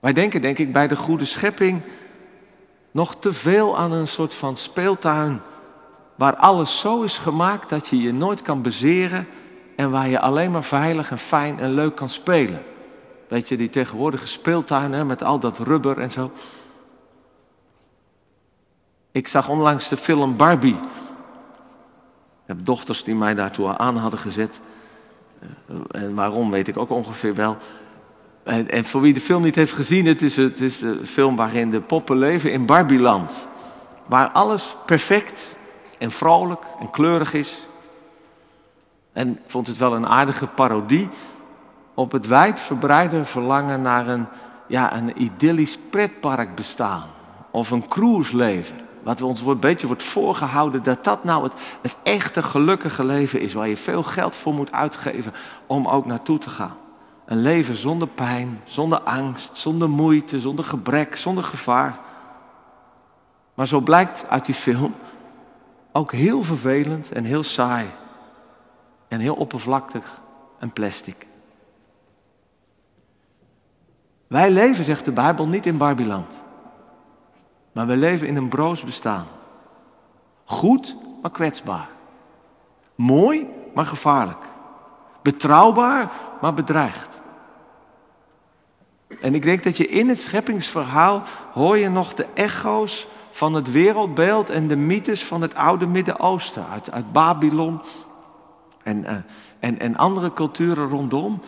Wij 0.00 0.12
denken, 0.12 0.40
denk 0.40 0.58
ik, 0.58 0.72
bij 0.72 0.88
de 0.88 0.96
goede 0.96 1.24
schepping 1.24 1.82
nog 2.90 3.16
te 3.16 3.32
veel 3.32 3.78
aan 3.78 3.92
een 3.92 4.08
soort 4.08 4.34
van 4.34 4.56
speeltuin 4.56 5.40
waar 6.14 6.36
alles 6.36 6.80
zo 6.80 7.02
is 7.02 7.18
gemaakt 7.18 7.68
dat 7.68 7.88
je 7.88 7.98
je 7.98 8.12
nooit 8.12 8.42
kan 8.42 8.62
bezeren 8.62 9.28
en 9.76 9.90
waar 9.90 10.08
je 10.08 10.20
alleen 10.20 10.50
maar 10.50 10.64
veilig 10.64 11.10
en 11.10 11.18
fijn 11.18 11.58
en 11.58 11.70
leuk 11.70 11.94
kan 11.94 12.08
spelen. 12.08 12.62
Weet 13.28 13.48
je, 13.48 13.56
die 13.56 13.70
tegenwoordige 13.70 14.26
speeltuinen 14.26 15.06
met 15.06 15.22
al 15.22 15.38
dat 15.38 15.58
rubber 15.58 15.98
en 15.98 16.10
zo. 16.10 16.32
Ik 19.12 19.28
zag 19.28 19.48
onlangs 19.48 19.88
de 19.88 19.96
film 19.96 20.36
Barbie. 20.36 20.76
Ik 22.42 22.46
heb 22.46 22.64
dochters 22.64 23.04
die 23.04 23.14
mij 23.14 23.34
daartoe 23.34 23.78
aan 23.78 23.96
hadden 23.96 24.20
gezet. 24.20 24.60
Eh, 25.40 26.02
en 26.02 26.14
waarom 26.14 26.50
weet 26.50 26.68
ik 26.68 26.76
ook 26.76 26.90
ongeveer 26.90 27.34
wel. 27.34 27.56
En, 28.42 28.70
en, 28.70 28.84
voor 28.84 29.00
wie 29.00 29.14
de 29.14 29.20
film 29.20 29.42
niet 29.42 29.54
heeft 29.54 29.72
gezien, 29.72 30.06
het 30.06 30.22
is, 30.22 30.36
het 30.36 30.60
is 30.60 30.80
een 30.80 31.06
film 31.06 31.36
waarin 31.36 31.70
de 31.70 31.80
poppen 31.80 32.18
leven 32.18 32.52
in 32.52 32.66
Barbieland. 32.66 33.48
Waar 34.06 34.30
alles 34.30 34.76
perfect 34.86 35.54
en 35.98 36.10
vrolijk 36.10 36.62
en 36.80 36.90
kleurig 36.90 37.34
is. 37.34 37.66
En 39.12 39.28
ik 39.28 39.42
vond 39.46 39.66
het 39.66 39.76
wel 39.76 39.94
een 39.94 40.06
aardige 40.06 40.46
parodie 40.46 41.08
op 41.98 42.12
het 42.12 42.26
wijdverbreide 42.26 43.24
verlangen 43.24 43.82
naar 43.82 44.08
een, 44.08 44.26
ja, 44.66 44.96
een 44.96 45.22
idyllisch 45.22 45.78
pretpark 45.90 46.54
bestaan. 46.54 47.06
Of 47.50 47.70
een 47.70 47.88
cruiseleven. 47.88 48.76
Wat 49.02 49.22
ons 49.22 49.40
een 49.40 49.58
beetje 49.58 49.86
wordt 49.86 50.02
voorgehouden 50.02 50.82
dat 50.82 51.04
dat 51.04 51.24
nou 51.24 51.42
het, 51.42 51.52
het 51.82 51.96
echte 52.02 52.42
gelukkige 52.42 53.04
leven 53.04 53.40
is. 53.40 53.52
Waar 53.52 53.68
je 53.68 53.76
veel 53.76 54.02
geld 54.02 54.36
voor 54.36 54.54
moet 54.54 54.72
uitgeven 54.72 55.32
om 55.66 55.86
ook 55.86 56.06
naartoe 56.06 56.38
te 56.38 56.50
gaan. 56.50 56.76
Een 57.24 57.42
leven 57.42 57.76
zonder 57.76 58.08
pijn, 58.08 58.60
zonder 58.64 59.00
angst, 59.00 59.50
zonder 59.52 59.90
moeite, 59.90 60.40
zonder 60.40 60.64
gebrek, 60.64 61.16
zonder 61.16 61.44
gevaar. 61.44 61.98
Maar 63.54 63.66
zo 63.66 63.80
blijkt 63.80 64.24
uit 64.28 64.46
die 64.46 64.54
film 64.54 64.94
ook 65.92 66.12
heel 66.12 66.42
vervelend 66.42 67.12
en 67.12 67.24
heel 67.24 67.42
saai. 67.42 67.90
En 69.08 69.20
heel 69.20 69.34
oppervlakkig 69.34 70.20
en 70.58 70.72
plastic. 70.72 71.27
Wij 74.28 74.50
leven, 74.50 74.84
zegt 74.84 75.04
de 75.04 75.12
Bijbel, 75.12 75.46
niet 75.46 75.66
in 75.66 75.76
Barbiland. 75.76 76.34
Maar 77.72 77.86
we 77.86 77.96
leven 77.96 78.26
in 78.26 78.36
een 78.36 78.48
broos 78.48 78.84
bestaan. 78.84 79.26
Goed, 80.44 80.96
maar 81.22 81.30
kwetsbaar. 81.30 81.88
Mooi, 82.94 83.48
maar 83.74 83.86
gevaarlijk. 83.86 84.52
Betrouwbaar, 85.22 86.10
maar 86.40 86.54
bedreigd. 86.54 87.20
En 89.20 89.34
ik 89.34 89.42
denk 89.42 89.62
dat 89.62 89.76
je 89.76 89.86
in 89.86 90.08
het 90.08 90.20
scheppingsverhaal 90.20 91.22
hoor 91.52 91.76
je 91.76 91.88
nog 91.88 92.14
de 92.14 92.26
echo's 92.34 93.06
van 93.30 93.54
het 93.54 93.70
wereldbeeld 93.70 94.50
en 94.50 94.68
de 94.68 94.76
mythes 94.76 95.24
van 95.24 95.42
het 95.42 95.54
oude 95.54 95.86
Midden-Oosten, 95.86 96.66
uit, 96.68 96.90
uit 96.90 97.12
Babylon 97.12 97.80
en, 98.82 98.98
uh, 98.98 99.12
en, 99.58 99.78
en 99.78 99.96
andere 99.96 100.32
culturen 100.32 100.88
rondom, 100.88 101.40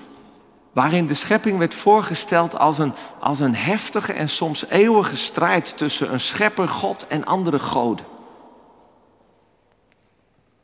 waarin 0.72 1.06
de 1.06 1.14
schepping 1.14 1.58
werd 1.58 1.74
voorgesteld 1.74 2.58
als 2.58 2.78
een, 2.78 2.92
als 3.20 3.40
een 3.40 3.54
heftige 3.54 4.12
en 4.12 4.28
soms 4.28 4.66
eeuwige 4.66 5.16
strijd 5.16 5.76
tussen 5.78 6.12
een 6.12 6.20
schepper, 6.20 6.68
God 6.68 7.06
en 7.06 7.24
andere 7.24 7.58
goden. 7.58 8.06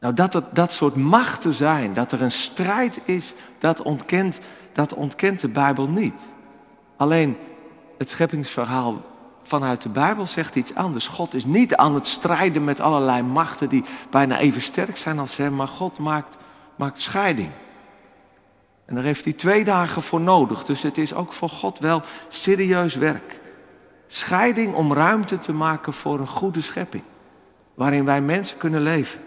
Nou, 0.01 0.15
dat 0.15 0.33
het 0.33 0.45
dat 0.53 0.73
soort 0.73 0.97
machten 0.97 1.55
zijn, 1.55 1.93
dat 1.93 2.13
er 2.13 2.23
een 2.23 2.31
strijd 2.31 3.01
is, 3.05 3.33
dat 3.59 3.83
ontkent, 3.83 4.41
dat 4.73 4.95
ontkent 4.95 5.41
de 5.41 5.49
Bijbel 5.49 5.89
niet. 5.89 6.27
Alleen 6.97 7.37
het 7.99 8.11
scheppingsverhaal 8.11 9.03
vanuit 9.43 9.83
de 9.83 9.89
Bijbel 9.89 10.27
zegt 10.27 10.55
iets 10.55 10.75
anders. 10.75 11.09
God 11.09 11.35
is 11.35 11.45
niet 11.45 11.77
aan 11.77 11.95
het 11.95 12.07
strijden 12.07 12.65
met 12.65 12.81
allerlei 12.81 13.23
machten 13.23 13.69
die 13.69 13.85
bijna 14.11 14.39
even 14.39 14.63
sterk 14.63 14.97
zijn 14.97 15.19
als 15.19 15.37
hem, 15.37 15.55
maar 15.55 15.69
God 15.69 15.99
maakt, 15.99 16.37
maakt 16.77 17.01
scheiding. 17.01 17.51
En 18.87 18.95
daar 18.95 19.05
heeft 19.05 19.25
hij 19.25 19.33
twee 19.33 19.65
dagen 19.65 20.03
voor 20.03 20.21
nodig. 20.21 20.65
Dus 20.65 20.83
het 20.83 20.99
is 20.99 21.15
ook 21.15 21.33
voor 21.33 21.49
God 21.49 21.79
wel 21.79 22.03
serieus 22.29 22.95
werk. 22.95 23.41
Scheiding 24.07 24.75
om 24.75 24.93
ruimte 24.93 25.39
te 25.39 25.53
maken 25.53 25.93
voor 25.93 26.19
een 26.19 26.27
goede 26.27 26.61
schepping. 26.61 27.03
Waarin 27.75 28.05
wij 28.05 28.21
mensen 28.21 28.59
kunnen 28.59 28.81
leven. 28.81 29.21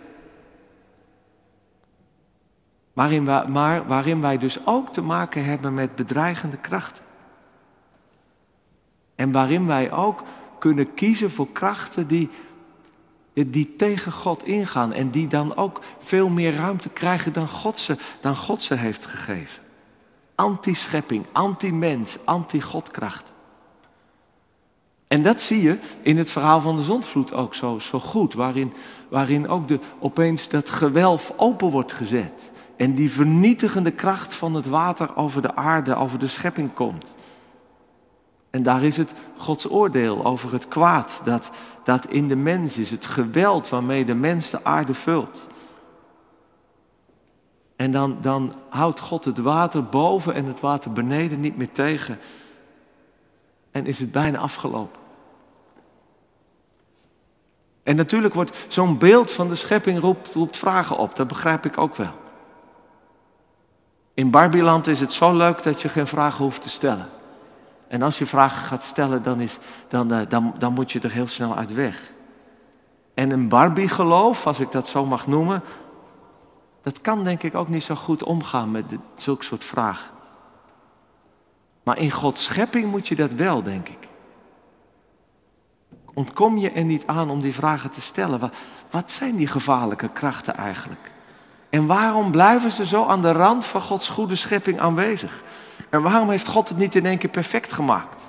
Waarin 2.94 3.26
wij, 3.26 3.48
maar 3.48 3.88
waarin 3.88 4.22
wij 4.22 4.38
dus 4.38 4.66
ook 4.66 4.94
te 4.94 5.02
maken 5.02 5.46
hebben 5.46 5.74
met 5.74 5.96
bedreigende 5.96 6.58
krachten. 6.58 7.04
En 9.16 9.32
waarin 9.32 9.68
wij 9.68 9.92
ook 9.92 10.24
kunnen 10.60 10.94
kiezen 10.94 11.32
voor 11.32 11.52
krachten 11.52 12.08
die, 12.08 12.30
die 13.48 13.76
tegen 13.76 14.12
God 14.12 14.44
ingaan. 14.44 14.94
En 14.94 15.10
die 15.10 15.28
dan 15.28 15.56
ook 15.56 15.82
veel 16.00 16.30
meer 16.30 16.56
ruimte 16.56 16.90
krijgen 16.90 17.34
dan 17.34 17.48
God 17.48 17.80
ze, 17.80 17.98
dan 18.20 18.36
God 18.36 18.62
ze 18.62 18.76
heeft 18.76 19.06
gegeven. 19.06 19.64
Anti-schepping, 20.36 21.26
anti-mens, 21.32 22.18
anti-godkracht. 22.24 23.32
En 25.08 25.22
dat 25.22 25.42
zie 25.42 25.62
je 25.62 25.78
in 26.02 26.18
het 26.18 26.32
verhaal 26.32 26.62
van 26.62 26.76
de 26.76 26.84
zondvloed 26.84 27.34
ook 27.34 27.56
zo, 27.56 27.80
zo 27.80 28.00
goed. 28.00 28.34
Waarin, 28.34 28.74
waarin 29.10 29.48
ook 29.48 29.68
de, 29.68 29.80
opeens 30.00 30.48
dat 30.48 30.70
gewelf 30.70 31.34
open 31.36 31.70
wordt 31.70 31.94
gezet. 31.94 32.52
En 32.78 32.94
die 32.94 33.12
vernietigende 33.12 33.92
kracht 33.92 34.34
van 34.34 34.54
het 34.54 34.66
water 34.66 35.16
over 35.16 35.42
de 35.42 35.56
aarde, 35.56 35.96
over 35.96 36.20
de 36.20 36.28
schepping 36.28 36.74
komt. 36.74 37.16
En 38.50 38.64
daar 38.64 38.84
is 38.84 38.98
het 38.98 39.14
Gods 39.38 39.70
oordeel 39.70 40.26
over 40.26 40.52
het 40.52 40.68
kwaad 40.68 41.22
dat, 41.24 41.50
dat 41.84 42.06
in 42.06 42.28
de 42.28 42.36
mens 42.36 42.78
is. 42.78 42.92
Het 42.92 43.06
geweld 43.06 43.70
waarmee 43.70 44.06
de 44.06 44.16
mens 44.16 44.50
de 44.50 44.64
aarde 44.64 44.94
vult. 44.94 45.48
En 47.76 47.92
dan, 47.92 48.18
dan 48.22 48.54
houdt 48.70 49.00
God 49.00 49.26
het 49.26 49.38
water 49.38 49.84
boven 49.86 50.34
en 50.34 50.46
het 50.46 50.60
water 50.60 50.92
beneden 50.92 51.40
niet 51.40 51.58
meer 51.58 51.72
tegen. 51.72 52.20
En 53.72 53.86
is 53.86 54.00
het 54.00 54.12
bijna 54.12 54.38
afgelopen. 54.38 55.02
En 57.84 57.96
natuurlijk 57.96 58.34
wordt 58.34 58.66
zo'n 58.68 58.98
beeld 58.98 59.32
van 59.32 59.48
de 59.48 59.56
schepping 59.56 60.00
roept, 60.00 60.34
roept 60.34 60.58
vragen 60.58 60.98
op. 60.98 61.16
Dat 61.16 61.28
begrijp 61.28 61.66
ik 61.66 61.78
ook 61.78 61.96
wel. 61.96 62.14
In 64.14 64.32
Barbieland 64.32 64.88
is 64.88 65.00
het 65.00 65.14
zo 65.14 65.38
leuk 65.38 65.64
dat 65.64 65.82
je 65.82 65.90
geen 65.90 66.08
vragen 66.08 66.44
hoeft 66.44 66.62
te 66.62 66.70
stellen. 66.70 67.10
En 67.90 68.02
als 68.02 68.18
je 68.18 68.26
vragen 68.26 68.62
gaat 68.62 68.84
stellen, 68.84 69.24
dan, 69.24 69.40
is, 69.40 69.58
dan, 69.88 70.14
uh, 70.14 70.22
dan, 70.28 70.54
dan 70.58 70.74
moet 70.74 70.92
je 70.92 71.00
er 71.00 71.12
heel 71.12 71.28
snel 71.28 71.56
uit 71.56 71.74
weg. 71.74 72.12
En 73.14 73.32
een 73.32 73.48
Barbie-geloof, 73.48 74.48
als 74.48 74.60
ik 74.60 74.72
dat 74.72 74.88
zo 74.88 75.06
mag 75.06 75.28
noemen, 75.28 75.62
dat 76.82 77.02
kan 77.02 77.24
denk 77.24 77.44
ik 77.44 77.56
ook 77.56 77.68
niet 77.68 77.84
zo 77.84 77.96
goed 77.96 78.24
omgaan 78.24 78.72
met 78.72 78.86
zulke 79.16 79.44
soort 79.44 79.64
vragen. 79.64 80.12
Maar 81.84 81.98
in 81.98 82.12
Gods 82.12 82.44
schepping 82.44 82.92
moet 82.92 83.08
je 83.08 83.16
dat 83.16 83.34
wel, 83.34 83.64
denk 83.64 83.90
ik. 83.90 84.08
Ontkom 86.14 86.58
je 86.58 86.72
er 86.72 86.84
niet 86.84 87.08
aan 87.08 87.30
om 87.30 87.42
die 87.42 87.54
vragen 87.54 87.92
te 87.92 88.02
stellen. 88.02 88.40
Wat, 88.40 88.56
wat 88.90 89.12
zijn 89.12 89.36
die 89.36 89.48
gevaarlijke 89.48 90.10
krachten 90.10 90.56
eigenlijk? 90.56 91.12
En 91.70 91.86
waarom 91.86 92.32
blijven 92.32 92.72
ze 92.72 92.86
zo 92.86 93.06
aan 93.06 93.22
de 93.22 93.32
rand 93.32 93.66
van 93.66 93.82
Gods 93.82 94.10
goede 94.10 94.36
schepping 94.36 94.80
aanwezig? 94.80 95.44
En 95.90 96.02
waarom 96.02 96.30
heeft 96.30 96.48
God 96.48 96.70
het 96.70 96.78
niet 96.78 96.96
in 96.96 97.06
één 97.06 97.18
keer 97.18 97.30
perfect 97.30 97.72
gemaakt? 97.72 98.28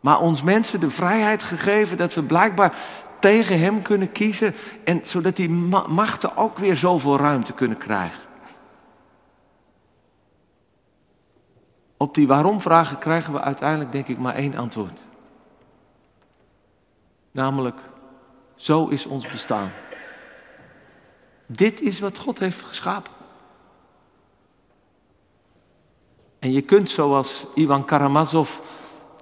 Maar 0.00 0.20
ons 0.20 0.42
mensen 0.42 0.80
de 0.80 0.90
vrijheid 0.90 1.42
gegeven 1.42 1.96
dat 1.96 2.14
we 2.14 2.22
blijkbaar 2.22 2.74
tegen 3.18 3.60
Hem 3.60 3.82
kunnen 3.82 4.12
kiezen. 4.12 4.54
En 4.84 5.00
zodat 5.04 5.36
die 5.36 5.50
machten 5.88 6.36
ook 6.36 6.58
weer 6.58 6.76
zoveel 6.76 7.16
ruimte 7.16 7.52
kunnen 7.52 7.78
krijgen. 7.78 8.22
Op 11.96 12.14
die 12.14 12.26
waarom-vragen 12.26 12.98
krijgen 12.98 13.32
we 13.32 13.40
uiteindelijk, 13.40 13.92
denk 13.92 14.08
ik, 14.08 14.18
maar 14.18 14.34
één 14.34 14.56
antwoord. 14.56 15.04
Namelijk, 17.30 17.78
zo 18.54 18.86
is 18.86 19.06
ons 19.06 19.26
bestaan. 19.28 19.70
Dit 21.46 21.80
is 21.80 22.00
wat 22.00 22.18
God 22.18 22.38
heeft 22.38 22.62
geschapen. 22.62 23.12
En 26.44 26.52
je 26.52 26.60
kunt 26.60 26.90
zoals 26.90 27.46
Ivan 27.54 27.84
Karamazov, 27.84 28.50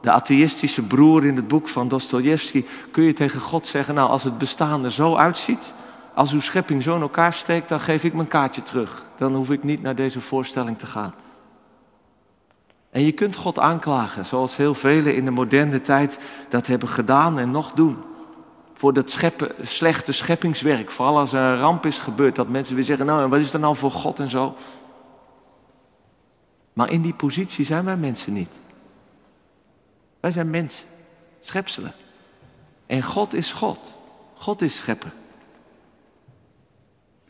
de 0.01 0.11
atheïstische 0.11 0.83
broer 0.83 1.25
in 1.25 1.37
het 1.37 1.49
boek 1.49 1.69
van 1.69 1.89
Dostoevsky, 1.89 2.65
kun 2.91 3.03
je 3.03 3.13
tegen 3.13 3.41
God 3.41 3.67
zeggen, 3.67 3.95
nou 3.95 4.09
als 4.09 4.25
het 4.25 4.39
bestaan 4.39 4.85
er 4.85 4.93
zo 4.93 5.17
uitziet, 5.17 5.73
als 6.15 6.33
uw 6.33 6.41
schepping 6.41 6.83
zo 6.83 6.95
in 6.95 7.01
elkaar 7.01 7.33
steekt, 7.33 7.69
dan 7.69 7.81
geef 7.81 8.05
ik 8.05 8.15
mijn 8.15 8.29
kaartje 8.29 8.63
terug. 8.63 9.07
Dan 9.17 9.35
hoef 9.35 9.51
ik 9.51 9.63
niet 9.63 9.83
naar 9.83 9.95
deze 9.95 10.21
voorstelling 10.21 10.79
te 10.79 10.87
gaan. 10.87 11.15
En 12.91 13.05
je 13.05 13.13
kunt 13.13 13.37
God 13.37 13.59
aanklagen, 13.59 14.27
zoals 14.27 14.57
heel 14.57 14.75
velen 14.75 15.15
in 15.15 15.25
de 15.25 15.31
moderne 15.31 15.81
tijd 15.81 16.19
dat 16.49 16.67
hebben 16.67 16.89
gedaan 16.89 17.39
en 17.39 17.51
nog 17.51 17.73
doen. 17.73 17.97
Voor 18.75 18.93
dat 18.93 19.11
scheppen, 19.11 19.51
slechte 19.63 20.13
scheppingswerk, 20.13 20.91
vooral 20.91 21.19
als 21.19 21.33
er 21.33 21.41
een 21.41 21.59
ramp 21.59 21.87
is 21.87 21.99
gebeurd, 21.99 22.37
dat 22.37 22.49
mensen 22.49 22.75
weer 22.75 22.85
zeggen, 22.85 23.07
nou 23.07 23.23
en 23.23 23.31
wat 23.31 23.41
is 23.41 23.53
er 23.53 23.61
nou 23.61 23.77
voor 23.77 23.91
God 23.91 24.21
en 24.21 24.31
zo. 24.31 24.57
Maar 26.73 26.91
in 26.91 27.03
die 27.03 27.15
positie 27.15 27.65
zijn 27.65 27.85
wij 27.85 27.97
mensen 27.97 28.33
niet. 28.33 28.61
Wij 30.21 30.31
zijn 30.31 30.51
mensen, 30.51 30.89
schepselen. 31.41 31.93
En 32.87 33.03
God 33.03 33.35
is 33.35 33.53
God. 33.53 33.95
God 34.35 34.63
is 34.63 34.77
schepper. 34.77 35.13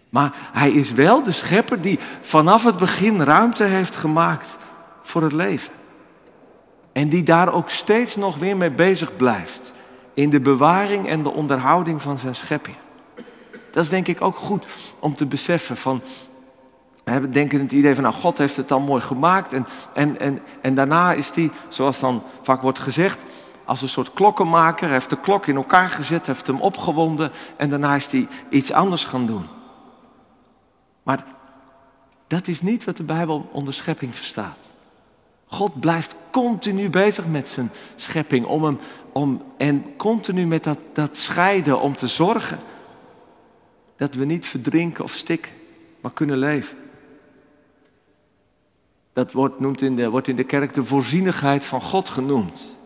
Maar 0.08 0.34
hij 0.52 0.70
is 0.70 0.92
wel 0.92 1.22
de 1.22 1.32
schepper 1.32 1.80
die 1.80 1.99
vanaf 2.20 2.64
het 2.64 2.76
begin 2.76 3.22
ruimte 3.22 3.64
heeft 3.64 3.96
gemaakt 3.96 4.56
voor 5.02 5.22
het 5.22 5.32
leven. 5.32 5.72
En 6.92 7.08
die 7.08 7.22
daar 7.22 7.52
ook 7.52 7.70
steeds 7.70 8.16
nog 8.16 8.37
weer 8.37 8.56
mee 8.56 8.70
bezig 8.70 9.16
blijft. 9.16 9.72
In 10.14 10.30
de 10.30 10.40
bewaring 10.40 11.08
en 11.08 11.22
de 11.22 11.32
onderhouding 11.32 12.02
van 12.02 12.18
zijn 12.18 12.34
schepping. 12.34 12.76
Dat 13.70 13.84
is 13.84 13.88
denk 13.88 14.08
ik 14.08 14.20
ook 14.20 14.37
goed 14.37 14.66
om 14.99 15.14
te 15.14 15.26
beseffen 15.26 15.76
van... 15.76 16.02
We 17.04 17.30
denken 17.30 17.61
het 17.61 17.73
idee 17.73 17.94
van, 17.94 18.02
nou, 18.02 18.14
God 18.14 18.38
heeft 18.38 18.56
het 18.56 18.68
dan 18.68 18.82
mooi 18.82 19.02
gemaakt. 19.02 19.52
En, 19.52 19.66
en, 19.94 20.21
en, 20.21 20.38
en 20.61 20.75
daarna 20.75 21.12
is 21.12 21.30
hij, 21.35 21.50
zoals 21.68 22.00
dan 22.00 22.23
vaak 22.42 22.62
wordt 22.62 22.78
gezegd, 22.78 23.23
als 23.64 23.82
een 23.82 23.88
soort 23.88 24.12
klokkenmaker. 24.12 24.88
Heeft 24.88 25.11
de 25.11 25.21
klok 25.21 25.47
in 25.47 25.56
elkaar 25.56 25.88
gezet, 25.88 26.26
heeft 26.26 26.47
hem 26.47 26.61
opgewonden. 26.61 27.32
En 27.56 27.71
daarna 27.71 27.94
is 27.94 28.06
hij 28.06 28.28
iets 28.50 28.73
anders 28.73 29.04
gaan 29.04 29.26
doen. 29.26 29.47
Maar 31.02 31.25
dat 32.26 32.49
is 32.49 32.62
niet 32.62 32.85
wat 32.85 32.97
de 32.97 33.02
Bijbel 33.02 33.49
onder 33.52 33.75
schepping 33.75 34.14
verstaat. 34.14 34.59
God 35.47 35.80
blijft 35.80 36.14
continu 36.30 36.90
bezig 36.90 37.26
met 37.26 37.49
zijn 37.49 37.71
schepping 37.97 38.47
om 38.47 38.64
hem, 38.64 38.78
om, 39.12 39.42
en 39.56 39.97
continu 39.97 40.47
met 40.47 40.64
dat, 40.64 40.78
dat 40.92 41.16
scheiden 41.16 41.80
om 41.80 41.97
te 41.97 42.09
zorgen 42.09 42.59
dat 43.97 44.14
we 44.14 44.25
niet 44.25 44.47
verdrinken 44.47 45.04
of 45.04 45.12
stikken, 45.12 45.52
maar 46.00 46.12
kunnen 46.12 46.38
leven. 46.38 46.81
Dat 49.12 49.33
wordt, 49.33 49.61
noemt 49.61 49.83
in 49.83 49.97
de, 49.97 50.11
wordt 50.11 50.28
in 50.28 50.37
de 50.37 50.45
kerk 50.45 50.75
de 50.75 50.85
voorzienigheid 50.85 51.64
van 51.64 51.81
God 51.81 52.09
genoemd. 52.09 52.76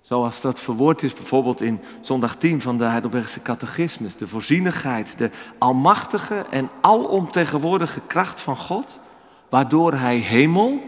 Zoals 0.00 0.40
dat 0.40 0.60
verwoord 0.60 1.02
is 1.02 1.12
bijvoorbeeld 1.12 1.60
in 1.60 1.80
zondag 2.00 2.36
10 2.36 2.60
van 2.60 2.78
de 2.78 2.84
Heidelbergse 2.84 3.42
catechismus. 3.42 4.16
De 4.16 4.28
voorzienigheid, 4.28 5.18
de 5.18 5.30
almachtige 5.58 6.46
en 6.50 6.70
alomtegenwoordige 6.80 8.00
kracht 8.06 8.40
van 8.40 8.56
God, 8.56 9.00
waardoor 9.48 9.92
hij 9.92 10.16
hemel, 10.16 10.80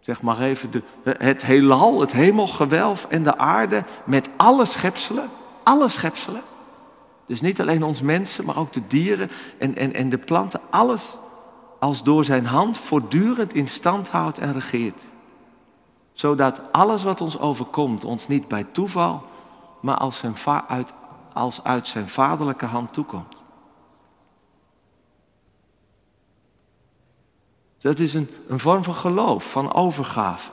zeg 0.00 0.22
maar 0.22 0.40
even 0.40 0.70
de, 0.70 0.82
het 1.18 1.42
heelal, 1.42 2.00
het 2.00 2.12
hemelgewelf 2.12 3.06
en 3.08 3.22
de 3.22 3.38
aarde 3.38 3.84
met 4.04 4.28
alle 4.36 4.64
schepselen, 4.64 5.30
alle 5.62 5.88
schepselen, 5.88 6.42
dus 7.26 7.40
niet 7.40 7.60
alleen 7.60 7.82
ons 7.82 8.00
mensen, 8.00 8.44
maar 8.44 8.56
ook 8.56 8.72
de 8.72 8.86
dieren 8.86 9.30
en, 9.58 9.76
en, 9.76 9.92
en 9.92 10.08
de 10.08 10.18
planten, 10.18 10.60
alles 10.70 11.18
als 11.78 12.02
door 12.02 12.24
zijn 12.24 12.46
hand 12.46 12.78
voortdurend 12.78 13.54
in 13.54 13.68
stand 13.68 14.08
houdt 14.08 14.38
en 14.38 14.52
regeert. 14.52 15.04
Zodat 16.12 16.62
alles 16.72 17.02
wat 17.02 17.20
ons 17.20 17.38
overkomt 17.38 18.04
ons 18.04 18.28
niet 18.28 18.48
bij 18.48 18.64
toeval, 18.64 19.22
maar 19.80 19.96
als, 19.96 20.18
zijn 20.18 20.36
uit, 20.68 20.92
als 21.32 21.64
uit 21.64 21.88
zijn 21.88 22.08
vaderlijke 22.08 22.66
hand 22.66 22.92
toekomt. 22.92 23.42
Dat 27.78 27.98
is 27.98 28.14
een, 28.14 28.30
een 28.48 28.58
vorm 28.58 28.84
van 28.84 28.94
geloof, 28.94 29.50
van 29.50 29.74
overgave. 29.74 30.50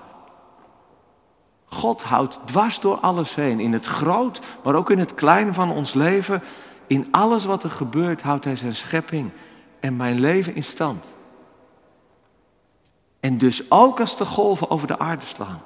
God 1.65 2.01
houdt 2.01 2.39
dwars 2.45 2.79
door 2.79 2.99
alles 2.99 3.35
heen, 3.35 3.59
in 3.59 3.73
het 3.73 3.85
groot, 3.85 4.39
maar 4.63 4.75
ook 4.75 4.89
in 4.89 4.99
het 4.99 5.13
klein 5.13 5.53
van 5.53 5.71
ons 5.71 5.93
leven. 5.93 6.43
In 6.87 7.07
alles 7.11 7.45
wat 7.45 7.63
er 7.63 7.69
gebeurt 7.69 8.21
houdt 8.21 8.45
Hij 8.45 8.55
zijn 8.55 8.75
schepping 8.75 9.31
en 9.85 9.95
mijn 9.95 10.19
leven 10.19 10.55
in 10.55 10.63
stand. 10.63 11.13
En 13.19 13.37
dus 13.37 13.71
ook 13.71 13.99
als 13.99 14.17
de 14.17 14.25
golven 14.25 14.69
over 14.69 14.87
de 14.87 14.99
aarde 14.99 15.25
slaan 15.25 15.61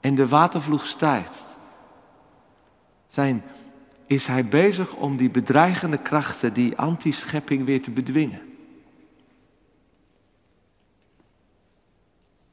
en 0.00 0.14
de 0.14 0.28
watervloeg 0.28 0.86
stijgt, 0.86 1.56
zijn, 3.08 3.44
is 4.06 4.26
hij 4.26 4.48
bezig 4.48 4.94
om 4.94 5.16
die 5.16 5.30
bedreigende 5.30 5.98
krachten, 5.98 6.52
die 6.52 6.76
antischepping 6.76 7.64
weer 7.64 7.82
te 7.82 7.90
bedwingen. 7.90 8.40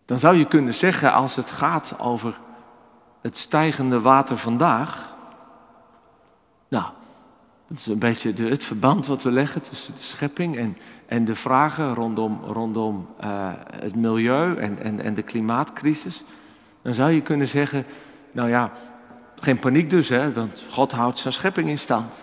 Dan 0.05 0.19
zou 0.19 0.35
je 0.35 0.47
kunnen 0.47 0.73
zeggen, 0.73 1.13
als 1.13 1.35
het 1.35 1.51
gaat 1.51 1.99
over 1.99 2.39
het 3.21 3.37
stijgende 3.37 4.01
water 4.01 4.37
vandaag, 4.37 5.10
dat 7.71 7.79
is 7.79 7.85
een 7.85 7.99
beetje 7.99 8.33
het 8.33 8.63
verband 8.63 9.07
wat 9.07 9.23
we 9.23 9.31
leggen 9.31 9.61
tussen 9.61 9.95
de 9.95 10.01
schepping 10.01 10.57
en, 10.57 10.77
en 11.05 11.25
de 11.25 11.35
vragen 11.35 11.93
rondom, 11.93 12.41
rondom 12.45 13.07
uh, 13.23 13.49
het 13.79 13.95
milieu 13.95 14.55
en, 14.57 14.79
en, 14.79 14.99
en 14.99 15.13
de 15.13 15.21
klimaatcrisis. 15.21 16.23
Dan 16.81 16.93
zou 16.93 17.11
je 17.11 17.21
kunnen 17.21 17.47
zeggen, 17.47 17.85
nou 18.31 18.49
ja, 18.49 18.71
geen 19.39 19.59
paniek 19.59 19.89
dus, 19.89 20.09
hè, 20.09 20.33
want 20.33 20.63
God 20.69 20.91
houdt 20.91 21.17
zijn 21.17 21.33
schepping 21.33 21.69
in 21.69 21.77
stand. 21.77 22.21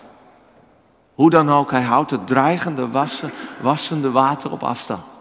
Hoe 1.13 1.29
dan 1.29 1.49
ook, 1.49 1.71
hij 1.71 1.83
houdt 1.83 2.11
het 2.11 2.27
dreigende, 2.27 2.87
wassen, 2.87 3.31
wassende 3.61 4.11
water 4.11 4.51
op 4.51 4.63
afstand. 4.63 5.19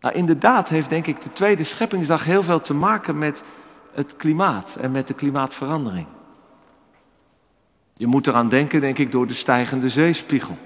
Nou, 0.00 0.14
inderdaad 0.14 0.68
heeft 0.68 0.90
denk 0.90 1.06
ik 1.06 1.22
de 1.22 1.30
tweede 1.30 1.64
scheppingsdag 1.64 2.24
heel 2.24 2.42
veel 2.42 2.60
te 2.60 2.74
maken 2.74 3.18
met 3.18 3.42
het 3.94 4.16
klimaat 4.16 4.76
en 4.80 4.90
met 4.90 5.06
de 5.06 5.14
klimaatverandering. 5.14 6.06
Je 8.00 8.06
moet 8.06 8.26
eraan 8.26 8.48
denken, 8.48 8.80
denk 8.80 8.98
ik, 8.98 9.12
door 9.12 9.26
de 9.26 9.34
stijgende 9.34 9.88
zeespiegel. 9.88 10.58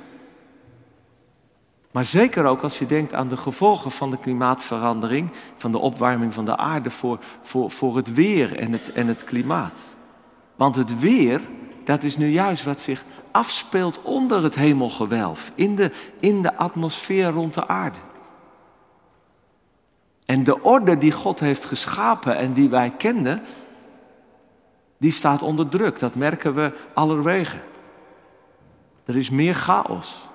Maar 1.90 2.04
zeker 2.04 2.44
ook 2.44 2.62
als 2.62 2.78
je 2.78 2.86
denkt 2.86 3.14
aan 3.14 3.28
de 3.28 3.36
gevolgen 3.36 3.90
van 3.90 4.10
de 4.10 4.18
klimaatverandering, 4.18 5.30
van 5.56 5.72
de 5.72 5.78
opwarming 5.78 6.34
van 6.34 6.44
de 6.44 6.56
aarde 6.56 6.90
voor, 6.90 7.18
voor, 7.42 7.70
voor 7.70 7.96
het 7.96 8.12
weer 8.12 8.58
en 8.58 8.72
het, 8.72 8.92
en 8.92 9.06
het 9.06 9.24
klimaat. 9.24 9.82
Want 10.56 10.76
het 10.76 10.98
weer, 10.98 11.40
dat 11.84 12.02
is 12.02 12.16
nu 12.16 12.28
juist 12.28 12.64
wat 12.64 12.80
zich 12.80 13.04
afspeelt 13.30 14.02
onder 14.02 14.42
het 14.42 14.54
hemelgewelf, 14.54 15.52
in 15.54 15.74
de, 15.74 15.90
in 16.20 16.42
de 16.42 16.56
atmosfeer 16.56 17.30
rond 17.30 17.54
de 17.54 17.68
aarde. 17.68 17.98
En 20.26 20.44
de 20.44 20.62
orde 20.62 20.98
die 20.98 21.12
God 21.12 21.40
heeft 21.40 21.64
geschapen 21.64 22.36
en 22.36 22.52
die 22.52 22.68
wij 22.68 22.90
kenden, 22.90 23.42
die 24.98 25.12
staat 25.12 25.42
onder 25.42 25.68
druk. 25.68 25.98
Dat 25.98 26.14
merken 26.14 26.54
we 26.54 26.72
allerwege. 26.94 27.58
Er 29.04 29.16
is 29.16 29.30
meer 29.30 29.54
chaos. 29.54 30.28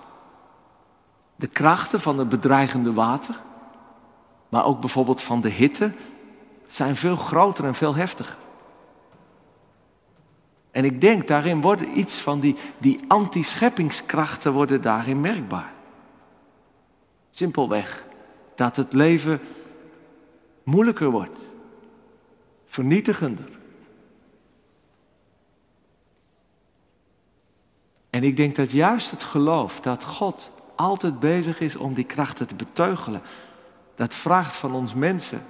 De 1.35 1.47
krachten 1.47 2.01
van 2.01 2.17
het 2.17 2.29
bedreigende 2.29 2.93
water, 2.93 3.41
maar 4.49 4.65
ook 4.65 4.79
bijvoorbeeld 4.79 5.21
van 5.21 5.41
de 5.41 5.49
hitte, 5.49 5.93
zijn 6.67 6.95
veel 6.95 7.15
groter 7.15 7.65
en 7.65 7.75
veel 7.75 7.95
heftiger. 7.95 8.37
En 10.71 10.85
ik 10.85 11.01
denk 11.01 11.27
daarin 11.27 11.61
worden 11.61 11.99
iets 11.99 12.15
van 12.15 12.39
die, 12.39 12.55
die 12.77 12.99
anti-scheppingskrachten 13.07 14.53
worden 14.53 14.81
daarin 14.81 15.21
merkbaar. 15.21 15.73
Simpelweg 17.31 18.05
dat 18.55 18.75
het 18.75 18.93
leven 18.93 19.41
moeilijker 20.63 21.09
wordt, 21.09 21.49
vernietigender. 22.65 23.58
En 28.19 28.25
ik 28.25 28.37
denk 28.37 28.55
dat 28.55 28.71
juist 28.71 29.11
het 29.11 29.23
geloof 29.23 29.79
dat 29.79 30.03
God 30.03 30.51
altijd 30.75 31.19
bezig 31.19 31.59
is 31.59 31.75
om 31.75 31.93
die 31.93 32.03
krachten 32.03 32.47
te 32.47 32.55
beteugelen, 32.55 33.21
dat 33.95 34.13
vraagt 34.13 34.55
van 34.55 34.73
ons 34.73 34.93
mensen 34.93 35.41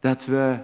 dat 0.00 0.24
we, 0.24 0.58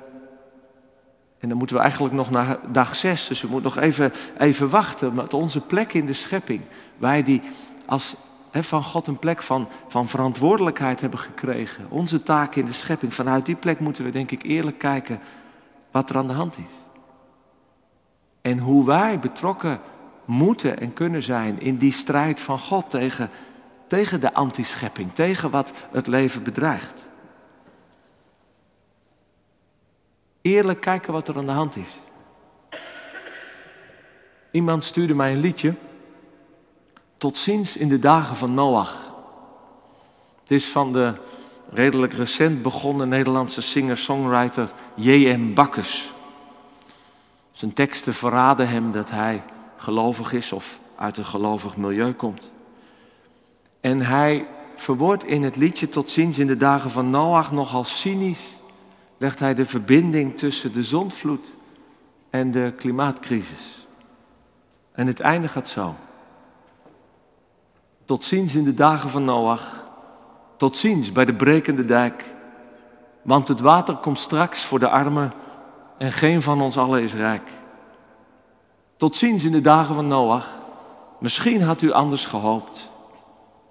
en 1.38 1.48
dan 1.48 1.59
moeten 1.59 1.76
we 1.76 1.83
eigenlijk 1.83 2.14
nog 2.14 2.31
naar 2.31 2.59
dag 2.72 2.96
zes, 2.96 3.26
dus 3.26 3.42
we 3.42 3.48
moeten 3.48 3.72
nog 3.74 3.83
even, 3.85 4.12
even 4.38 4.68
wachten, 4.68 5.14
met 5.14 5.35
onze 5.35 5.61
plek 5.61 5.92
in 5.92 6.07
de 6.07 6.12
schepping, 6.12 6.62
wij 6.96 7.22
die 7.22 7.42
als 7.87 8.16
van 8.53 8.83
God 8.83 9.07
een 9.07 9.18
plek 9.18 9.42
van, 9.42 9.68
van 9.88 10.09
verantwoordelijkheid 10.09 11.00
hebben 11.00 11.18
gekregen, 11.18 11.87
onze 11.88 12.22
taak 12.22 12.55
in 12.55 12.64
de 12.64 12.72
schepping, 12.72 13.14
vanuit 13.14 13.46
die 13.46 13.57
plek 13.57 13.81
moeten 13.81 14.05
we 14.05 14.11
denk 14.11 14.31
ik 14.31 14.42
eerlijk 14.42 14.79
kijken 14.79 15.20
wat 15.90 16.11
er 16.11 16.16
aan 16.16 16.29
de 16.29 16.33
hand 16.33 16.59
is. 16.59 16.74
En 18.40 18.59
hoe 18.59 18.87
wij 18.87 19.18
betrokken 19.18 19.81
moeten 20.31 20.81
en 20.81 20.93
kunnen 20.93 21.23
zijn 21.23 21.61
in 21.61 21.77
die 21.77 21.93
strijd 21.93 22.40
van 22.40 22.59
God 22.59 22.90
tegen 22.90 23.31
tegen 23.90 24.21
de 24.21 24.35
antischepping, 24.35 25.14
tegen 25.14 25.51
wat 25.51 25.73
het 25.90 26.07
leven 26.07 26.43
bedreigt. 26.43 27.09
Eerlijk 30.43 30.81
kijken 30.81 31.12
wat 31.12 31.29
er 31.29 31.37
aan 31.37 31.47
de 31.47 31.53
hand 31.53 31.77
is. 31.77 31.99
Iemand 34.51 34.85
stuurde 34.85 35.14
mij 35.14 35.33
een 35.33 35.40
liedje. 35.40 35.75
Tot 37.16 37.37
ziens 37.37 37.77
in 37.77 37.88
de 37.88 37.99
dagen 37.99 38.37
van 38.37 38.55
Noach. 38.55 39.14
Het 40.40 40.51
is 40.51 40.69
van 40.69 40.93
de 40.93 41.14
redelijk 41.71 42.12
recent 42.12 42.62
begonnen 42.62 43.09
Nederlandse 43.09 43.62
singer-songwriter 43.62 44.73
J.M. 44.95 45.55
Bakkes. 45.55 46.14
Zijn 47.51 47.73
teksten 47.73 48.14
verraden 48.14 48.69
hem 48.69 48.93
dat 48.93 49.11
hij 49.11 49.43
gelovig 49.81 50.33
is 50.33 50.53
of 50.53 50.79
uit 50.97 51.16
een 51.16 51.27
gelovig 51.27 51.77
milieu 51.77 52.12
komt. 52.12 52.53
En 53.81 54.01
hij 54.01 54.47
verwoordt 54.75 55.25
in 55.25 55.43
het 55.43 55.57
liedje 55.57 55.88
tot 55.88 56.09
ziens 56.11 56.38
in 56.38 56.47
de 56.47 56.57
dagen 56.57 56.90
van 56.90 57.11
Noach 57.11 57.53
nogal 57.53 57.85
cynisch. 57.85 58.59
Legt 59.16 59.38
hij 59.38 59.55
de 59.55 59.66
verbinding 59.66 60.38
tussen 60.38 60.73
de 60.73 60.85
zondvloed 60.85 61.55
en 62.31 62.51
de 62.51 62.73
klimaatcrisis. 62.77 63.87
En 64.93 65.07
het 65.07 65.21
einde 65.21 65.49
gaat 65.49 65.69
zo. 65.69 65.95
Tot 68.05 68.25
ziens 68.25 68.55
in 68.55 68.64
de 68.64 68.75
dagen 68.75 69.11
van 69.11 69.25
Noach. 69.25 69.88
Tot 70.57 70.77
ziens 70.77 71.12
bij 71.12 71.25
de 71.25 71.35
brekende 71.35 71.85
dijk. 71.85 72.35
Want 73.23 73.49
het 73.49 73.61
water 73.61 73.97
komt 73.97 74.19
straks 74.19 74.64
voor 74.64 74.79
de 74.79 74.88
armen 74.88 75.33
en 75.99 76.12
geen 76.12 76.43
van 76.43 76.61
ons 76.61 76.79
allen 76.79 77.03
is 77.03 77.14
rijk. 77.14 77.51
Tot 79.01 79.17
ziens 79.17 79.45
in 79.45 79.53
de 79.53 79.61
dagen 79.61 79.95
van 79.95 80.07
Noach. 80.07 80.59
Misschien 81.19 81.63
had 81.63 81.83
u 81.83 81.93
anders 81.93 82.27
gehoopt. 82.27 82.91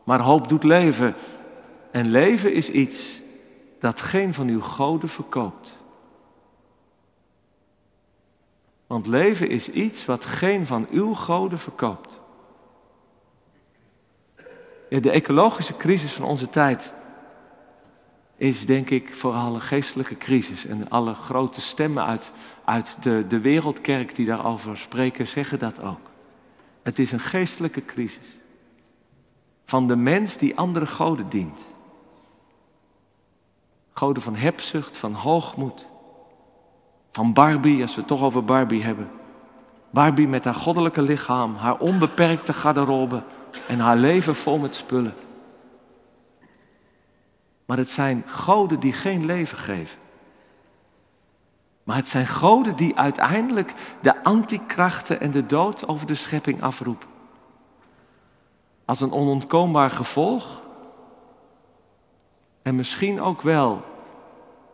Maar 0.03 0.19
hoop 0.19 0.49
doet 0.49 0.63
leven. 0.63 1.15
En 1.91 2.07
leven 2.07 2.53
is 2.53 2.69
iets 2.69 3.19
dat 3.79 4.01
geen 4.01 4.33
van 4.33 4.47
uw 4.47 4.61
goden 4.61 5.09
verkoopt. 5.09 5.77
Want 8.87 9.07
leven 9.07 9.49
is 9.49 9.69
iets 9.69 10.05
wat 10.05 10.25
geen 10.25 10.65
van 10.65 10.87
uw 10.91 11.13
goden 11.13 11.59
verkoopt. 11.59 12.19
de 14.89 15.11
ecologische 15.11 15.77
crisis 15.77 16.13
van 16.13 16.25
onze 16.25 16.49
tijd 16.49 16.93
is 18.39 18.65
denk 18.65 18.89
ik 18.89 19.15
vooral 19.15 19.55
een 19.55 19.61
geestelijke 19.61 20.17
crisis. 20.17 20.65
En 20.65 20.89
alle 20.89 21.13
grote 21.13 21.61
stemmen 21.61 22.05
uit, 22.05 22.31
uit 22.65 22.97
de, 23.01 23.25
de 23.27 23.39
wereldkerk 23.39 24.15
die 24.15 24.25
daarover 24.25 24.77
spreken, 24.77 25.27
zeggen 25.27 25.59
dat 25.59 25.81
ook. 25.81 26.09
Het 26.83 26.99
is 26.99 27.11
een 27.11 27.19
geestelijke 27.19 27.85
crisis. 27.85 28.39
Van 29.65 29.87
de 29.87 29.95
mens 29.95 30.37
die 30.37 30.57
andere 30.57 30.85
goden 30.85 31.29
dient. 31.29 31.65
Goden 33.91 34.23
van 34.23 34.35
hebzucht, 34.35 34.97
van 34.97 35.13
hoogmoed. 35.13 35.87
Van 37.11 37.33
Barbie, 37.33 37.81
als 37.81 37.93
we 37.95 37.99
het 37.99 38.09
toch 38.09 38.21
over 38.21 38.45
Barbie 38.45 38.83
hebben. 38.83 39.09
Barbie 39.89 40.27
met 40.27 40.45
haar 40.45 40.55
goddelijke 40.55 41.01
lichaam, 41.01 41.55
haar 41.55 41.77
onbeperkte 41.77 42.53
garderobe 42.53 43.23
en 43.67 43.79
haar 43.79 43.97
leven 43.97 44.35
vol 44.35 44.57
met 44.57 44.75
spullen. 44.75 45.13
Maar 47.69 47.77
het 47.77 47.89
zijn 47.89 48.23
goden 48.25 48.79
die 48.79 48.93
geen 48.93 49.25
leven 49.25 49.57
geven. 49.57 49.99
Maar 51.83 51.95
het 51.95 52.07
zijn 52.07 52.27
goden 52.27 52.75
die 52.75 52.97
uiteindelijk 52.97 53.73
de 54.01 54.23
antikrachten 54.23 55.19
en 55.19 55.31
de 55.31 55.45
dood 55.45 55.87
over 55.87 56.07
de 56.07 56.15
schepping 56.15 56.61
afroepen. 56.61 57.07
Als 58.85 59.01
een 59.01 59.11
onontkoombaar 59.11 59.89
gevolg. 59.89 60.61
En 62.61 62.75
misschien 62.75 63.21
ook 63.21 63.41
wel, 63.41 63.83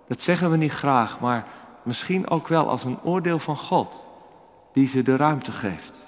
dat 0.08 0.22
zeggen 0.22 0.52
we 0.52 0.58
niet 0.58 0.72
graag, 0.72 1.20
maar 1.20 1.48
misschien 1.84 2.30
ook 2.30 2.48
wel 2.48 2.70
als 2.70 2.84
een 2.84 3.02
oordeel 3.04 3.40
van 3.40 3.58
God 3.58 4.06
die 4.74 4.88
ze 4.88 5.04
de 5.04 5.16
ruimte 5.16 5.52
geeft. 5.52 6.04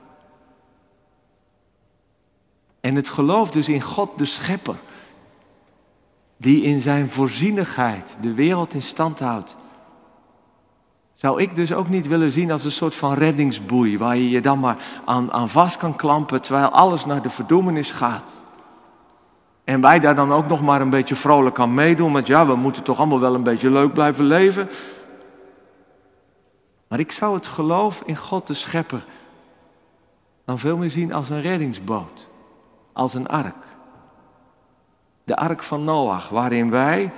En 2.80 2.96
het 2.96 3.10
geloof 3.10 3.52
dus 3.52 3.70
in 3.70 3.82
God 3.82 4.18
de 4.18 4.26
Schepper, 4.26 4.76
die 6.38 6.64
in 6.64 6.82
zijn 6.82 7.10
voorzienigheid 7.10 8.18
de 8.22 8.34
wereld 8.34 8.74
in 8.74 8.82
stand 8.82 9.20
houdt, 9.20 9.56
zou 11.14 11.42
ik 11.42 11.56
dus 11.56 11.74
ook 11.74 11.90
niet 11.90 12.08
willen 12.08 12.32
zien 12.32 12.52
als 12.52 12.64
een 12.64 12.72
soort 12.72 12.96
van 12.96 13.14
reddingsboei, 13.14 13.98
waar 13.98 14.16
je 14.16 14.30
je 14.30 14.42
dan 14.42 14.60
maar 14.60 14.78
aan, 15.06 15.32
aan 15.32 15.50
vast 15.50 15.78
kan 15.78 15.96
klampen 15.96 16.42
terwijl 16.42 16.70
alles 16.70 17.06
naar 17.06 17.22
de 17.22 17.30
verdoemenis 17.30 17.92
gaat. 17.92 18.42
En 19.64 19.82
wij 19.82 20.00
daar 20.00 20.16
dan 20.16 20.34
ook 20.34 20.48
nog 20.48 20.62
maar 20.62 20.82
een 20.82 20.90
beetje 20.90 21.16
vrolijk 21.16 21.60
aan 21.60 21.74
meedoen, 21.74 22.14
want 22.14 22.28
ja, 22.28 22.46
we 22.46 22.56
moeten 22.56 22.84
toch 22.84 22.98
allemaal 22.98 23.20
wel 23.20 23.36
een 23.36 23.44
beetje 23.44 23.72
leuk 23.72 23.94
blijven 23.94 24.26
leven. 24.26 24.70
Maar 26.88 27.00
ik 27.00 27.12
zou 27.12 27.36
het 27.36 27.48
geloof 27.48 28.02
in 28.06 28.16
God 28.16 28.48
de 28.48 28.54
Schepper 28.54 29.06
dan 30.46 30.60
veel 30.60 30.78
meer 30.78 30.92
zien 30.92 31.14
als 31.14 31.30
een 31.30 31.42
reddingsboot, 31.42 32.28
als 32.94 33.14
een 33.14 33.28
ark. 33.28 33.67
De 35.28 35.36
ark 35.36 35.64
van 35.64 35.84
Noach, 35.84 36.30
waarin 36.30 36.70
wij, 36.70 37.12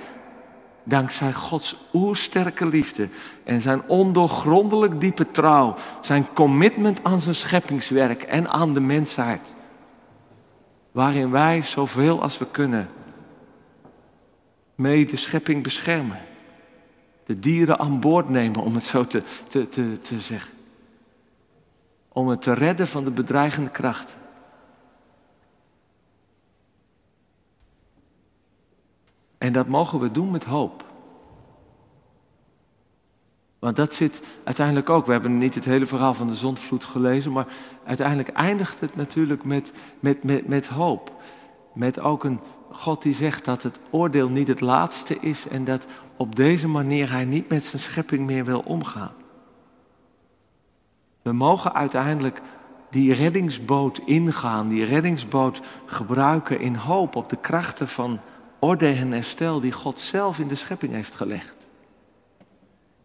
dankzij 0.84 1.32
Gods 1.32 1.76
oersterke 1.92 2.66
liefde 2.66 3.08
en 3.44 3.62
zijn 3.62 3.82
ondoorgrondelijk 3.86 5.00
diepe 5.00 5.30
trouw, 5.30 5.74
zijn 6.00 6.32
commitment 6.32 7.04
aan 7.04 7.20
zijn 7.20 7.34
scheppingswerk 7.34 8.22
en 8.22 8.48
aan 8.48 8.74
de 8.74 8.80
mensheid, 8.80 9.54
waarin 10.92 11.30
wij 11.30 11.62
zoveel 11.62 12.22
als 12.22 12.38
we 12.38 12.46
kunnen 12.50 12.88
mee 14.74 15.06
de 15.06 15.16
schepping 15.16 15.62
beschermen 15.62 16.20
de 17.30 17.38
dieren 17.38 17.78
aan 17.78 18.00
boord 18.00 18.28
nemen, 18.28 18.62
om 18.62 18.74
het 18.74 18.84
zo 18.84 19.06
te, 19.06 19.22
te, 19.48 19.68
te, 19.68 20.00
te 20.00 20.20
zeggen. 20.20 20.52
Om 22.08 22.28
het 22.28 22.42
te 22.42 22.52
redden 22.52 22.88
van 22.88 23.04
de 23.04 23.10
bedreigende 23.10 23.70
krachten. 23.70 24.16
En 29.50 29.56
dat 29.56 29.68
mogen 29.68 30.00
we 30.00 30.10
doen 30.10 30.30
met 30.30 30.44
hoop. 30.44 30.84
Want 33.58 33.76
dat 33.76 33.94
zit 33.94 34.22
uiteindelijk 34.44 34.90
ook. 34.90 35.06
We 35.06 35.12
hebben 35.12 35.38
niet 35.38 35.54
het 35.54 35.64
hele 35.64 35.86
verhaal 35.86 36.14
van 36.14 36.26
de 36.26 36.34
zondvloed 36.34 36.84
gelezen, 36.84 37.32
maar 37.32 37.46
uiteindelijk 37.84 38.28
eindigt 38.28 38.80
het 38.80 38.96
natuurlijk 38.96 39.44
met, 39.44 39.72
met, 40.00 40.24
met, 40.24 40.48
met 40.48 40.66
hoop. 40.66 41.22
Met 41.74 42.00
ook 42.00 42.24
een 42.24 42.40
God 42.70 43.02
die 43.02 43.14
zegt 43.14 43.44
dat 43.44 43.62
het 43.62 43.80
oordeel 43.90 44.28
niet 44.28 44.48
het 44.48 44.60
laatste 44.60 45.18
is 45.20 45.48
en 45.48 45.64
dat 45.64 45.86
op 46.16 46.36
deze 46.36 46.68
manier 46.68 47.10
hij 47.10 47.24
niet 47.24 47.48
met 47.48 47.64
zijn 47.64 47.82
schepping 47.82 48.26
meer 48.26 48.44
wil 48.44 48.60
omgaan. 48.60 49.14
We 51.22 51.32
mogen 51.32 51.74
uiteindelijk 51.74 52.40
die 52.90 53.14
reddingsboot 53.14 54.00
ingaan, 54.04 54.68
die 54.68 54.84
reddingsboot 54.84 55.60
gebruiken 55.86 56.60
in 56.60 56.74
hoop 56.74 57.16
op 57.16 57.28
de 57.28 57.36
krachten 57.36 57.88
van 57.88 58.20
orde 58.60 58.86
en 58.86 59.12
herstel 59.12 59.60
die 59.60 59.72
God 59.72 60.00
zelf 60.00 60.38
in 60.38 60.48
de 60.48 60.54
schepping 60.54 60.92
heeft 60.92 61.14
gelegd. 61.14 61.54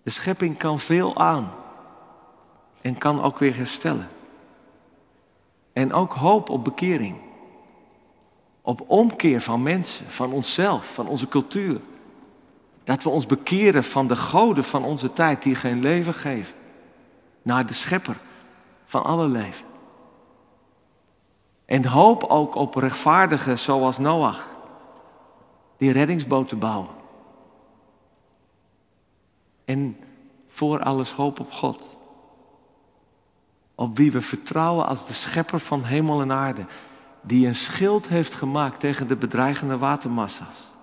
De 0.03 0.11
schepping 0.11 0.57
kan 0.57 0.79
veel 0.79 1.17
aan 1.17 1.51
en 2.81 2.97
kan 2.97 3.21
ook 3.21 3.39
weer 3.39 3.55
herstellen. 3.55 4.09
En 5.73 5.93
ook 5.93 6.13
hoop 6.13 6.49
op 6.49 6.63
bekering. 6.63 7.17
Op 8.61 8.83
omkeer 8.87 9.41
van 9.41 9.63
mensen, 9.63 10.11
van 10.11 10.31
onszelf, 10.31 10.93
van 10.93 11.07
onze 11.07 11.27
cultuur. 11.27 11.79
Dat 12.83 13.03
we 13.03 13.09
ons 13.09 13.25
bekeren 13.25 13.83
van 13.83 14.07
de 14.07 14.15
goden 14.15 14.63
van 14.63 14.83
onze 14.83 15.13
tijd 15.13 15.43
die 15.43 15.55
geen 15.55 15.81
leven 15.81 16.13
geven. 16.13 16.55
Naar 17.41 17.65
de 17.65 17.73
schepper 17.73 18.17
van 18.85 19.03
alle 19.03 19.27
leven. 19.27 19.65
En 21.65 21.85
hoop 21.85 22.23
ook 22.23 22.55
op 22.55 22.75
rechtvaardigen 22.75 23.59
zoals 23.59 23.97
Noach. 23.97 24.54
Die 25.77 25.91
reddingsboten 25.91 26.59
bouwen. 26.59 26.89
En 29.65 29.97
voor 30.47 30.83
alles 30.83 31.11
hoop 31.11 31.39
op 31.39 31.51
God. 31.51 31.97
Op 33.75 33.97
wie 33.97 34.11
we 34.11 34.21
vertrouwen 34.21 34.87
als 34.87 35.07
de 35.07 35.13
schepper 35.13 35.59
van 35.59 35.83
hemel 35.83 36.21
en 36.21 36.31
aarde. 36.31 36.65
Die 37.21 37.47
een 37.47 37.55
schild 37.55 38.07
heeft 38.07 38.33
gemaakt 38.33 38.79
tegen 38.79 39.07
de 39.07 39.15
bedreigende 39.15 39.77
watermassa's. 39.77 40.73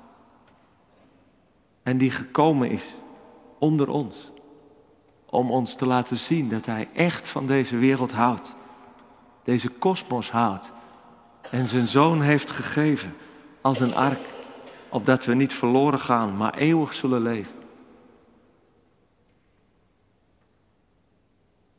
En 1.83 1.99
die 1.99 2.11
gekomen 2.11 2.71
is 2.71 2.95
onder 3.59 3.89
ons. 3.89 4.31
Om 5.27 5.51
ons 5.51 5.75
te 5.75 5.87
laten 5.87 6.17
zien 6.17 6.49
dat 6.49 6.67
Hij 6.67 6.89
echt 6.95 7.29
van 7.29 7.47
deze 7.47 7.77
wereld 7.77 8.13
houdt. 8.13 8.55
Deze 9.43 9.69
kosmos 9.69 10.31
houdt. 10.31 10.73
En 11.51 11.69
zijn 11.69 11.89
zoon 11.89 12.21
heeft 12.21 12.51
gegeven 12.51 13.15
als 13.61 13.81
een 13.81 13.95
ark. 13.95 14.21
Opdat 14.93 15.25
we 15.25 15.35
niet 15.35 15.55
verloren 15.55 15.99
gaan, 15.99 16.37
maar 16.37 16.55
eeuwig 16.55 16.95
zullen 16.95 17.23
leven. 17.23 17.55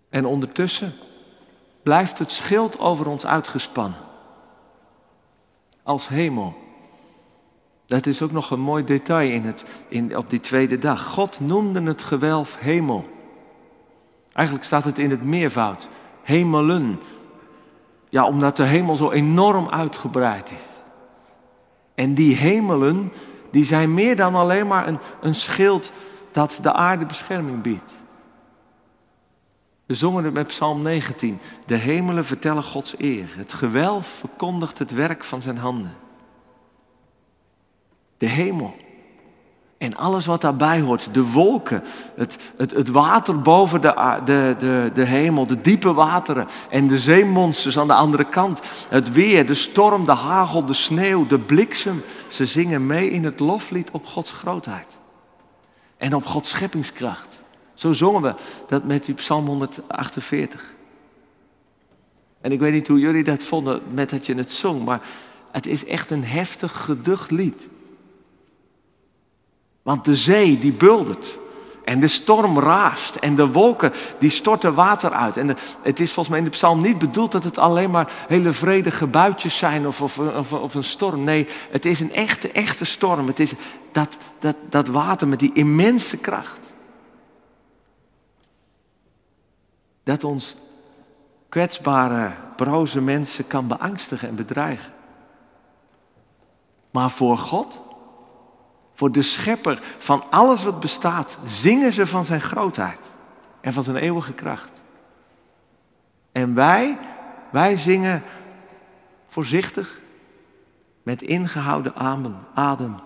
En 0.10 0.26
ondertussen 0.26 0.93
blijft 1.84 2.19
het 2.19 2.32
schild 2.32 2.80
over 2.80 3.08
ons 3.08 3.26
uitgespannen. 3.26 3.99
als 5.84 6.08
hemel. 6.08 6.56
Dat 7.86 8.06
is 8.06 8.21
ook 8.21 8.32
nog 8.32 8.52
een 8.52 8.60
mooi 8.60 8.84
detail 8.84 9.32
in 9.32 9.43
het, 9.43 9.63
in, 9.88 10.17
op 10.17 10.30
die 10.30 10.39
tweede 10.39 10.78
dag. 10.78 11.04
God 11.04 11.39
noemde 11.39 11.82
het 11.82 12.02
gewelf 12.02 12.60
hemel. 12.60 13.06
Eigenlijk 14.34 14.65
staat 14.65 14.84
het 14.84 14.99
in 14.99 15.10
het 15.10 15.23
meervoud. 15.23 15.89
Hemelen. 16.21 16.99
Ja, 18.10 18.26
omdat 18.26 18.58
de 18.58 18.63
hemel 18.63 18.97
zo 18.97 19.12
enorm 19.12 19.69
uitgebreid 19.69 20.52
is. 20.52 20.72
En 21.95 22.13
die 22.13 22.36
hemelen, 22.36 23.12
die 23.51 23.65
zijn 23.65 23.93
meer 23.93 24.15
dan 24.15 24.36
alleen 24.36 24.67
maar 24.67 24.88
een, 24.88 24.99
een 25.21 25.36
schild 25.36 25.91
dat 26.32 26.60
de 26.62 26.73
aarde 26.73 27.06
bescherming 27.06 27.62
biedt. 27.62 27.95
We 29.86 29.93
zongen 29.93 30.23
het 30.23 30.34
met 30.34 30.47
Psalm 30.47 30.82
19. 30.82 31.39
De 31.65 31.75
hemelen 31.75 32.25
vertellen 32.25 32.63
Gods 32.63 32.95
eer. 32.97 33.34
Het 33.36 33.53
gewelf 33.53 34.08
verkondigt 34.08 34.79
het 34.79 34.91
werk 34.91 35.23
van 35.23 35.41
zijn 35.41 35.58
handen. 35.58 35.95
De 38.17 38.27
hemel. 38.27 38.75
En 39.84 39.96
alles 39.96 40.26
wat 40.26 40.41
daarbij 40.41 40.80
hoort. 40.80 41.13
De 41.13 41.32
wolken. 41.32 41.84
Het, 42.15 42.38
het, 42.58 42.72
het 42.72 42.89
water 42.89 43.41
boven 43.41 43.82
de, 43.82 44.22
de, 44.26 44.56
de, 44.60 44.91
de 44.93 45.06
hemel. 45.06 45.48
De 45.48 45.62
diepe 45.62 45.93
wateren. 45.93 46.48
En 46.69 46.88
de 46.88 47.00
zeemonsters 47.00 47.80
aan 47.80 47.88
de 47.88 47.93
andere 47.93 48.24
kant. 48.24 48.60
Het 48.89 49.12
weer, 49.12 49.48
de 49.48 49.54
storm, 49.54 50.06
de 50.06 50.12
hagel, 50.12 50.65
de 50.65 50.74
sneeuw, 50.74 51.28
de 51.28 51.39
bliksem. 51.39 52.04
Ze 52.28 52.46
zingen 52.46 52.86
mee 52.86 53.10
in 53.10 53.24
het 53.24 53.39
loflied 53.39 53.91
op 53.91 54.06
Gods 54.06 54.32
grootheid. 54.32 55.00
En 55.98 56.15
op 56.15 56.26
Gods 56.26 56.50
scheppingskracht. 56.50 57.43
Zo 57.74 57.93
zongen 57.93 58.22
we 58.22 58.36
dat 58.67 58.84
met 58.84 59.06
die 59.06 59.15
Psalm 59.15 59.46
148. 59.46 60.74
En 62.41 62.52
ik 62.52 62.60
weet 62.60 62.74
niet 62.74 62.88
hoe 62.88 63.00
jullie 63.00 63.24
dat 63.24 63.43
vonden 63.43 63.82
met 63.93 64.10
dat 64.10 64.26
je 64.26 64.36
het 64.36 64.52
zong, 64.52 64.86
maar 64.86 65.02
het 65.52 65.65
is 65.65 65.86
echt 65.86 66.12
een 66.12 66.24
heftig, 66.24 66.84
geducht 66.84 67.32
lied. 67.32 67.67
Want 69.84 70.06
de 70.06 70.15
zee 70.15 70.60
die 70.60 70.74
buldert. 70.74 71.39
En 71.84 72.00
de 72.00 72.08
storm 72.08 72.60
raast. 72.60 73.15
En 73.15 73.36
de 73.36 73.52
wolken 73.52 73.93
die 74.19 74.30
storten 74.30 74.74
water 74.74 75.12
uit. 75.12 75.38
En 75.38 75.56
het 75.82 76.00
is 76.00 76.12
volgens 76.12 76.28
mij 76.28 76.38
in 76.38 76.43
de 76.43 76.50
psalm 76.50 76.82
niet 76.82 76.98
bedoeld 76.98 77.32
dat 77.32 77.43
het 77.43 77.58
alleen 77.58 77.91
maar 77.91 78.12
hele 78.28 78.52
vredige 78.52 79.08
buitjes 79.08 79.58
zijn 79.58 79.88
of, 79.88 80.02
of, 80.02 80.19
of, 80.19 80.54
of, 80.54 80.76
een 80.76 80.84
storm. 80.84 81.24
Nee, 81.24 81.48
het 81.69 81.86
is 81.86 82.00
een 82.00 82.13
echte, 82.13 82.52
echte 82.52 82.86
storm. 82.86 83.28
Het 83.28 83.39
is 83.39 83.54
dat, 83.91 84.17
dat, 84.39 84.56
dat 84.69 84.88
water 84.88 85.28
met 85.28 85.39
die 85.39 85.54
immense 85.54 86.17
kracht. 86.17 86.63
dat 90.04 90.24
ons 90.24 90.56
kwetsbare, 91.50 92.36
broze 92.56 93.02
mensen 93.02 93.48
kan 93.48 93.67
beangstigen 93.67 94.28
en 94.28 94.36
bedreigen. 94.36 94.93
Maar 96.91 97.10
voor 97.10 97.38
God, 97.38 97.82
voor 98.93 99.12
de 99.12 99.21
schepper 99.21 99.79
van 99.97 100.23
alles 100.29 100.63
wat 100.63 100.79
bestaat, 100.79 101.38
zingen 101.45 101.93
ze 101.93 102.08
van 102.08 102.25
zijn 102.25 102.41
grootheid 102.41 103.12
en 103.62 103.73
van 103.73 103.84
zijn 103.84 103.95
eeuwige 103.95 104.34
kracht. 104.34 104.84
En 106.32 106.53
wij, 106.53 106.97
wij 107.51 107.77
zingen 107.77 108.23
voorzichtig, 109.27 110.01
met 111.03 111.21
ingehouden 111.21 111.95
adem, 111.95 112.36
adem 112.53 112.99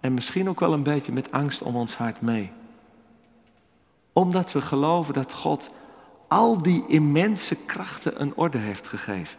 en 0.00 0.14
misschien 0.14 0.48
ook 0.48 0.60
wel 0.60 0.72
een 0.72 0.82
beetje 0.82 1.12
met 1.12 1.32
angst 1.32 1.62
om 1.62 1.76
ons 1.76 1.96
hart 1.96 2.20
mee 2.20 2.52
omdat 4.18 4.52
we 4.52 4.60
geloven 4.60 5.14
dat 5.14 5.32
God 5.32 5.70
al 6.28 6.62
die 6.62 6.84
immense 6.86 7.54
krachten 7.54 8.20
een 8.20 8.32
orde 8.34 8.58
heeft 8.58 8.88
gegeven. 8.88 9.38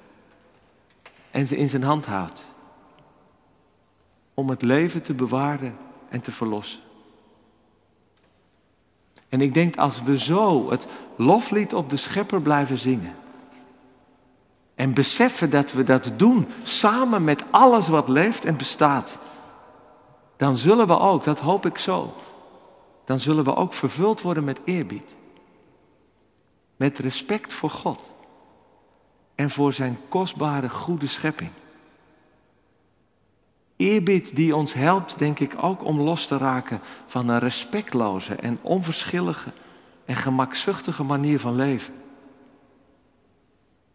En 1.31 1.47
ze 1.47 1.57
in 1.57 1.69
zijn 1.69 1.83
hand 1.83 2.05
houdt. 2.05 2.45
Om 4.39 4.49
het 4.49 4.61
leven 4.61 5.01
te 5.01 5.13
bewaren 5.13 5.77
en 6.09 6.21
te 6.21 6.31
verlossen. 6.31 6.79
En 9.29 9.41
ik 9.41 9.53
denk 9.53 9.77
als 9.77 10.03
we 10.03 10.17
zo 10.17 10.69
het 10.69 10.87
loflied 11.15 11.73
op 11.73 11.89
de 11.89 11.97
schepper 11.97 12.41
blijven 12.41 12.77
zingen. 12.77 13.15
En 14.75 14.93
beseffen 14.93 15.49
dat 15.49 15.71
we 15.71 15.83
dat 15.83 16.11
doen 16.15 16.47
samen 16.63 17.23
met 17.23 17.43
alles 17.49 17.87
wat 17.87 18.07
leeft 18.07 18.45
en 18.45 18.57
bestaat. 18.57 19.17
Dan 20.37 20.57
zullen 20.57 20.87
we 20.87 20.99
ook, 20.99 21.23
dat 21.23 21.39
hoop 21.39 21.65
ik 21.65 21.77
zo, 21.77 22.13
dan 23.05 23.19
zullen 23.19 23.43
we 23.43 23.55
ook 23.55 23.73
vervuld 23.73 24.21
worden 24.21 24.43
met 24.43 24.59
eerbied. 24.63 25.15
Met 26.75 26.99
respect 26.99 27.53
voor 27.53 27.69
God 27.69 28.13
en 29.35 29.49
voor 29.49 29.73
zijn 29.73 29.99
kostbare 30.09 30.69
goede 30.69 31.07
schepping. 31.07 31.51
Eerbied 33.79 34.35
die 34.35 34.55
ons 34.55 34.73
helpt, 34.73 35.19
denk 35.19 35.39
ik, 35.39 35.55
ook 35.61 35.83
om 35.83 35.99
los 35.99 36.27
te 36.27 36.37
raken 36.37 36.79
van 37.05 37.29
een 37.29 37.39
respectloze 37.39 38.35
en 38.35 38.59
onverschillige 38.61 39.51
en 40.05 40.15
gemakzuchtige 40.15 41.03
manier 41.03 41.39
van 41.39 41.55
leven. 41.55 41.93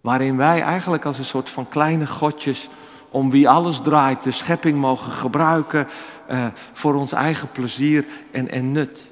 Waarin 0.01 0.37
wij 0.37 0.62
eigenlijk 0.62 1.05
als 1.05 1.18
een 1.18 1.25
soort 1.25 1.51
van 1.51 1.68
kleine 1.68 2.07
godjes 2.07 2.68
om 3.11 3.31
wie 3.31 3.49
alles 3.49 3.81
draait, 3.81 4.23
de 4.23 4.31
schepping 4.31 4.79
mogen 4.79 5.12
gebruiken 5.12 5.87
uh, 6.31 6.47
voor 6.73 6.94
ons 6.94 7.12
eigen 7.12 7.51
plezier 7.51 8.07
en, 8.33 8.51
en 8.51 8.73
nut. 8.73 9.11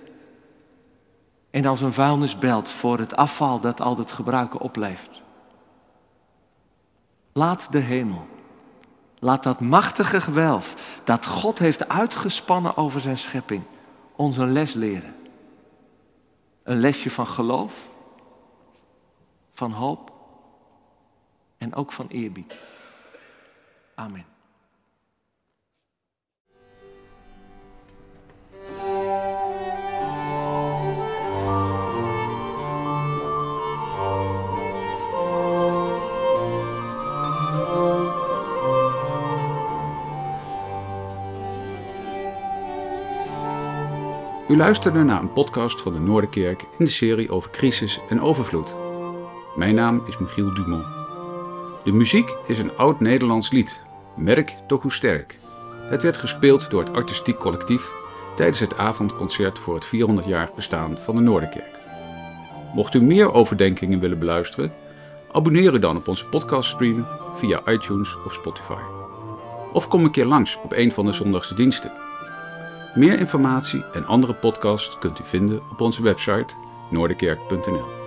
En 1.50 1.66
als 1.66 1.80
een 1.80 1.92
vuilnisbelt 1.92 2.70
voor 2.70 2.98
het 2.98 3.16
afval 3.16 3.61
dat 3.61 3.80
al 3.80 3.98
het 3.98 4.12
gebruiken 4.12 4.61
oplevert. 4.61 5.22
Laat 7.32 7.66
de 7.70 7.78
hemel, 7.78 8.26
laat 9.22 9.42
dat 9.42 9.61
machtige 9.61 10.20
gewelf 10.20 11.00
dat 11.04 11.26
God 11.26 11.58
heeft 11.58 11.88
uitgespannen 11.88 12.76
over 12.76 13.00
zijn 13.00 13.18
schepping, 13.18 13.62
ons 14.16 14.37
een 14.37 14.52
les 14.52 14.72
leren. 14.72 15.14
Een 16.62 16.78
lesje 16.78 17.11
van 17.11 17.26
geloof, 17.26 17.88
van 19.52 19.72
hoop 19.72 20.12
en 21.58 21.74
ook 21.74 21.92
van 21.92 22.06
eerbied. 22.08 22.58
Amen. 23.94 24.31
U 44.52 44.56
luisterde 44.56 45.02
naar 45.02 45.20
een 45.20 45.32
podcast 45.32 45.80
van 45.80 45.92
de 45.92 45.98
Noorderkerk 45.98 46.62
in 46.78 46.84
de 46.84 46.90
serie 46.90 47.30
over 47.30 47.50
crisis 47.50 48.00
en 48.08 48.20
overvloed. 48.20 48.74
Mijn 49.56 49.74
naam 49.74 50.02
is 50.06 50.18
Michiel 50.18 50.54
Dumont. 50.54 50.84
De 51.84 51.92
muziek 51.92 52.36
is 52.46 52.58
een 52.58 52.76
oud-Nederlands 52.76 53.50
lied, 53.50 53.82
Merk 54.16 54.54
toch 54.66 54.82
hoe 54.82 54.92
sterk. 54.92 55.38
Het 55.90 56.02
werd 56.02 56.16
gespeeld 56.16 56.70
door 56.70 56.80
het 56.80 56.92
artistiek 56.92 57.38
collectief 57.38 57.90
tijdens 58.36 58.60
het 58.60 58.76
avondconcert 58.76 59.58
voor 59.58 59.74
het 59.74 59.86
400-jarig 59.86 60.54
bestaan 60.54 60.98
van 60.98 61.16
de 61.16 61.22
Noorderkerk. 61.22 61.78
Mocht 62.74 62.94
u 62.94 63.02
meer 63.02 63.32
overdenkingen 63.32 64.00
willen 64.00 64.18
beluisteren, 64.18 64.72
abonneer 65.32 65.74
u 65.74 65.78
dan 65.78 65.96
op 65.96 66.08
onze 66.08 66.26
podcaststream 66.26 67.06
via 67.34 67.62
iTunes 67.66 68.16
of 68.26 68.32
Spotify. 68.32 68.82
Of 69.72 69.88
kom 69.88 70.04
een 70.04 70.10
keer 70.10 70.26
langs 70.26 70.58
op 70.62 70.72
een 70.72 70.92
van 70.92 71.06
de 71.06 71.12
zondagse 71.12 71.54
diensten. 71.54 71.92
Meer 72.94 73.18
informatie 73.18 73.85
en 73.92 74.07
andere 74.07 74.35
podcasts 74.35 74.98
kunt 74.98 75.20
u 75.20 75.24
vinden 75.24 75.62
op 75.70 75.81
onze 75.81 76.02
website 76.02 76.55
noorderkerk.nl. 76.90 78.01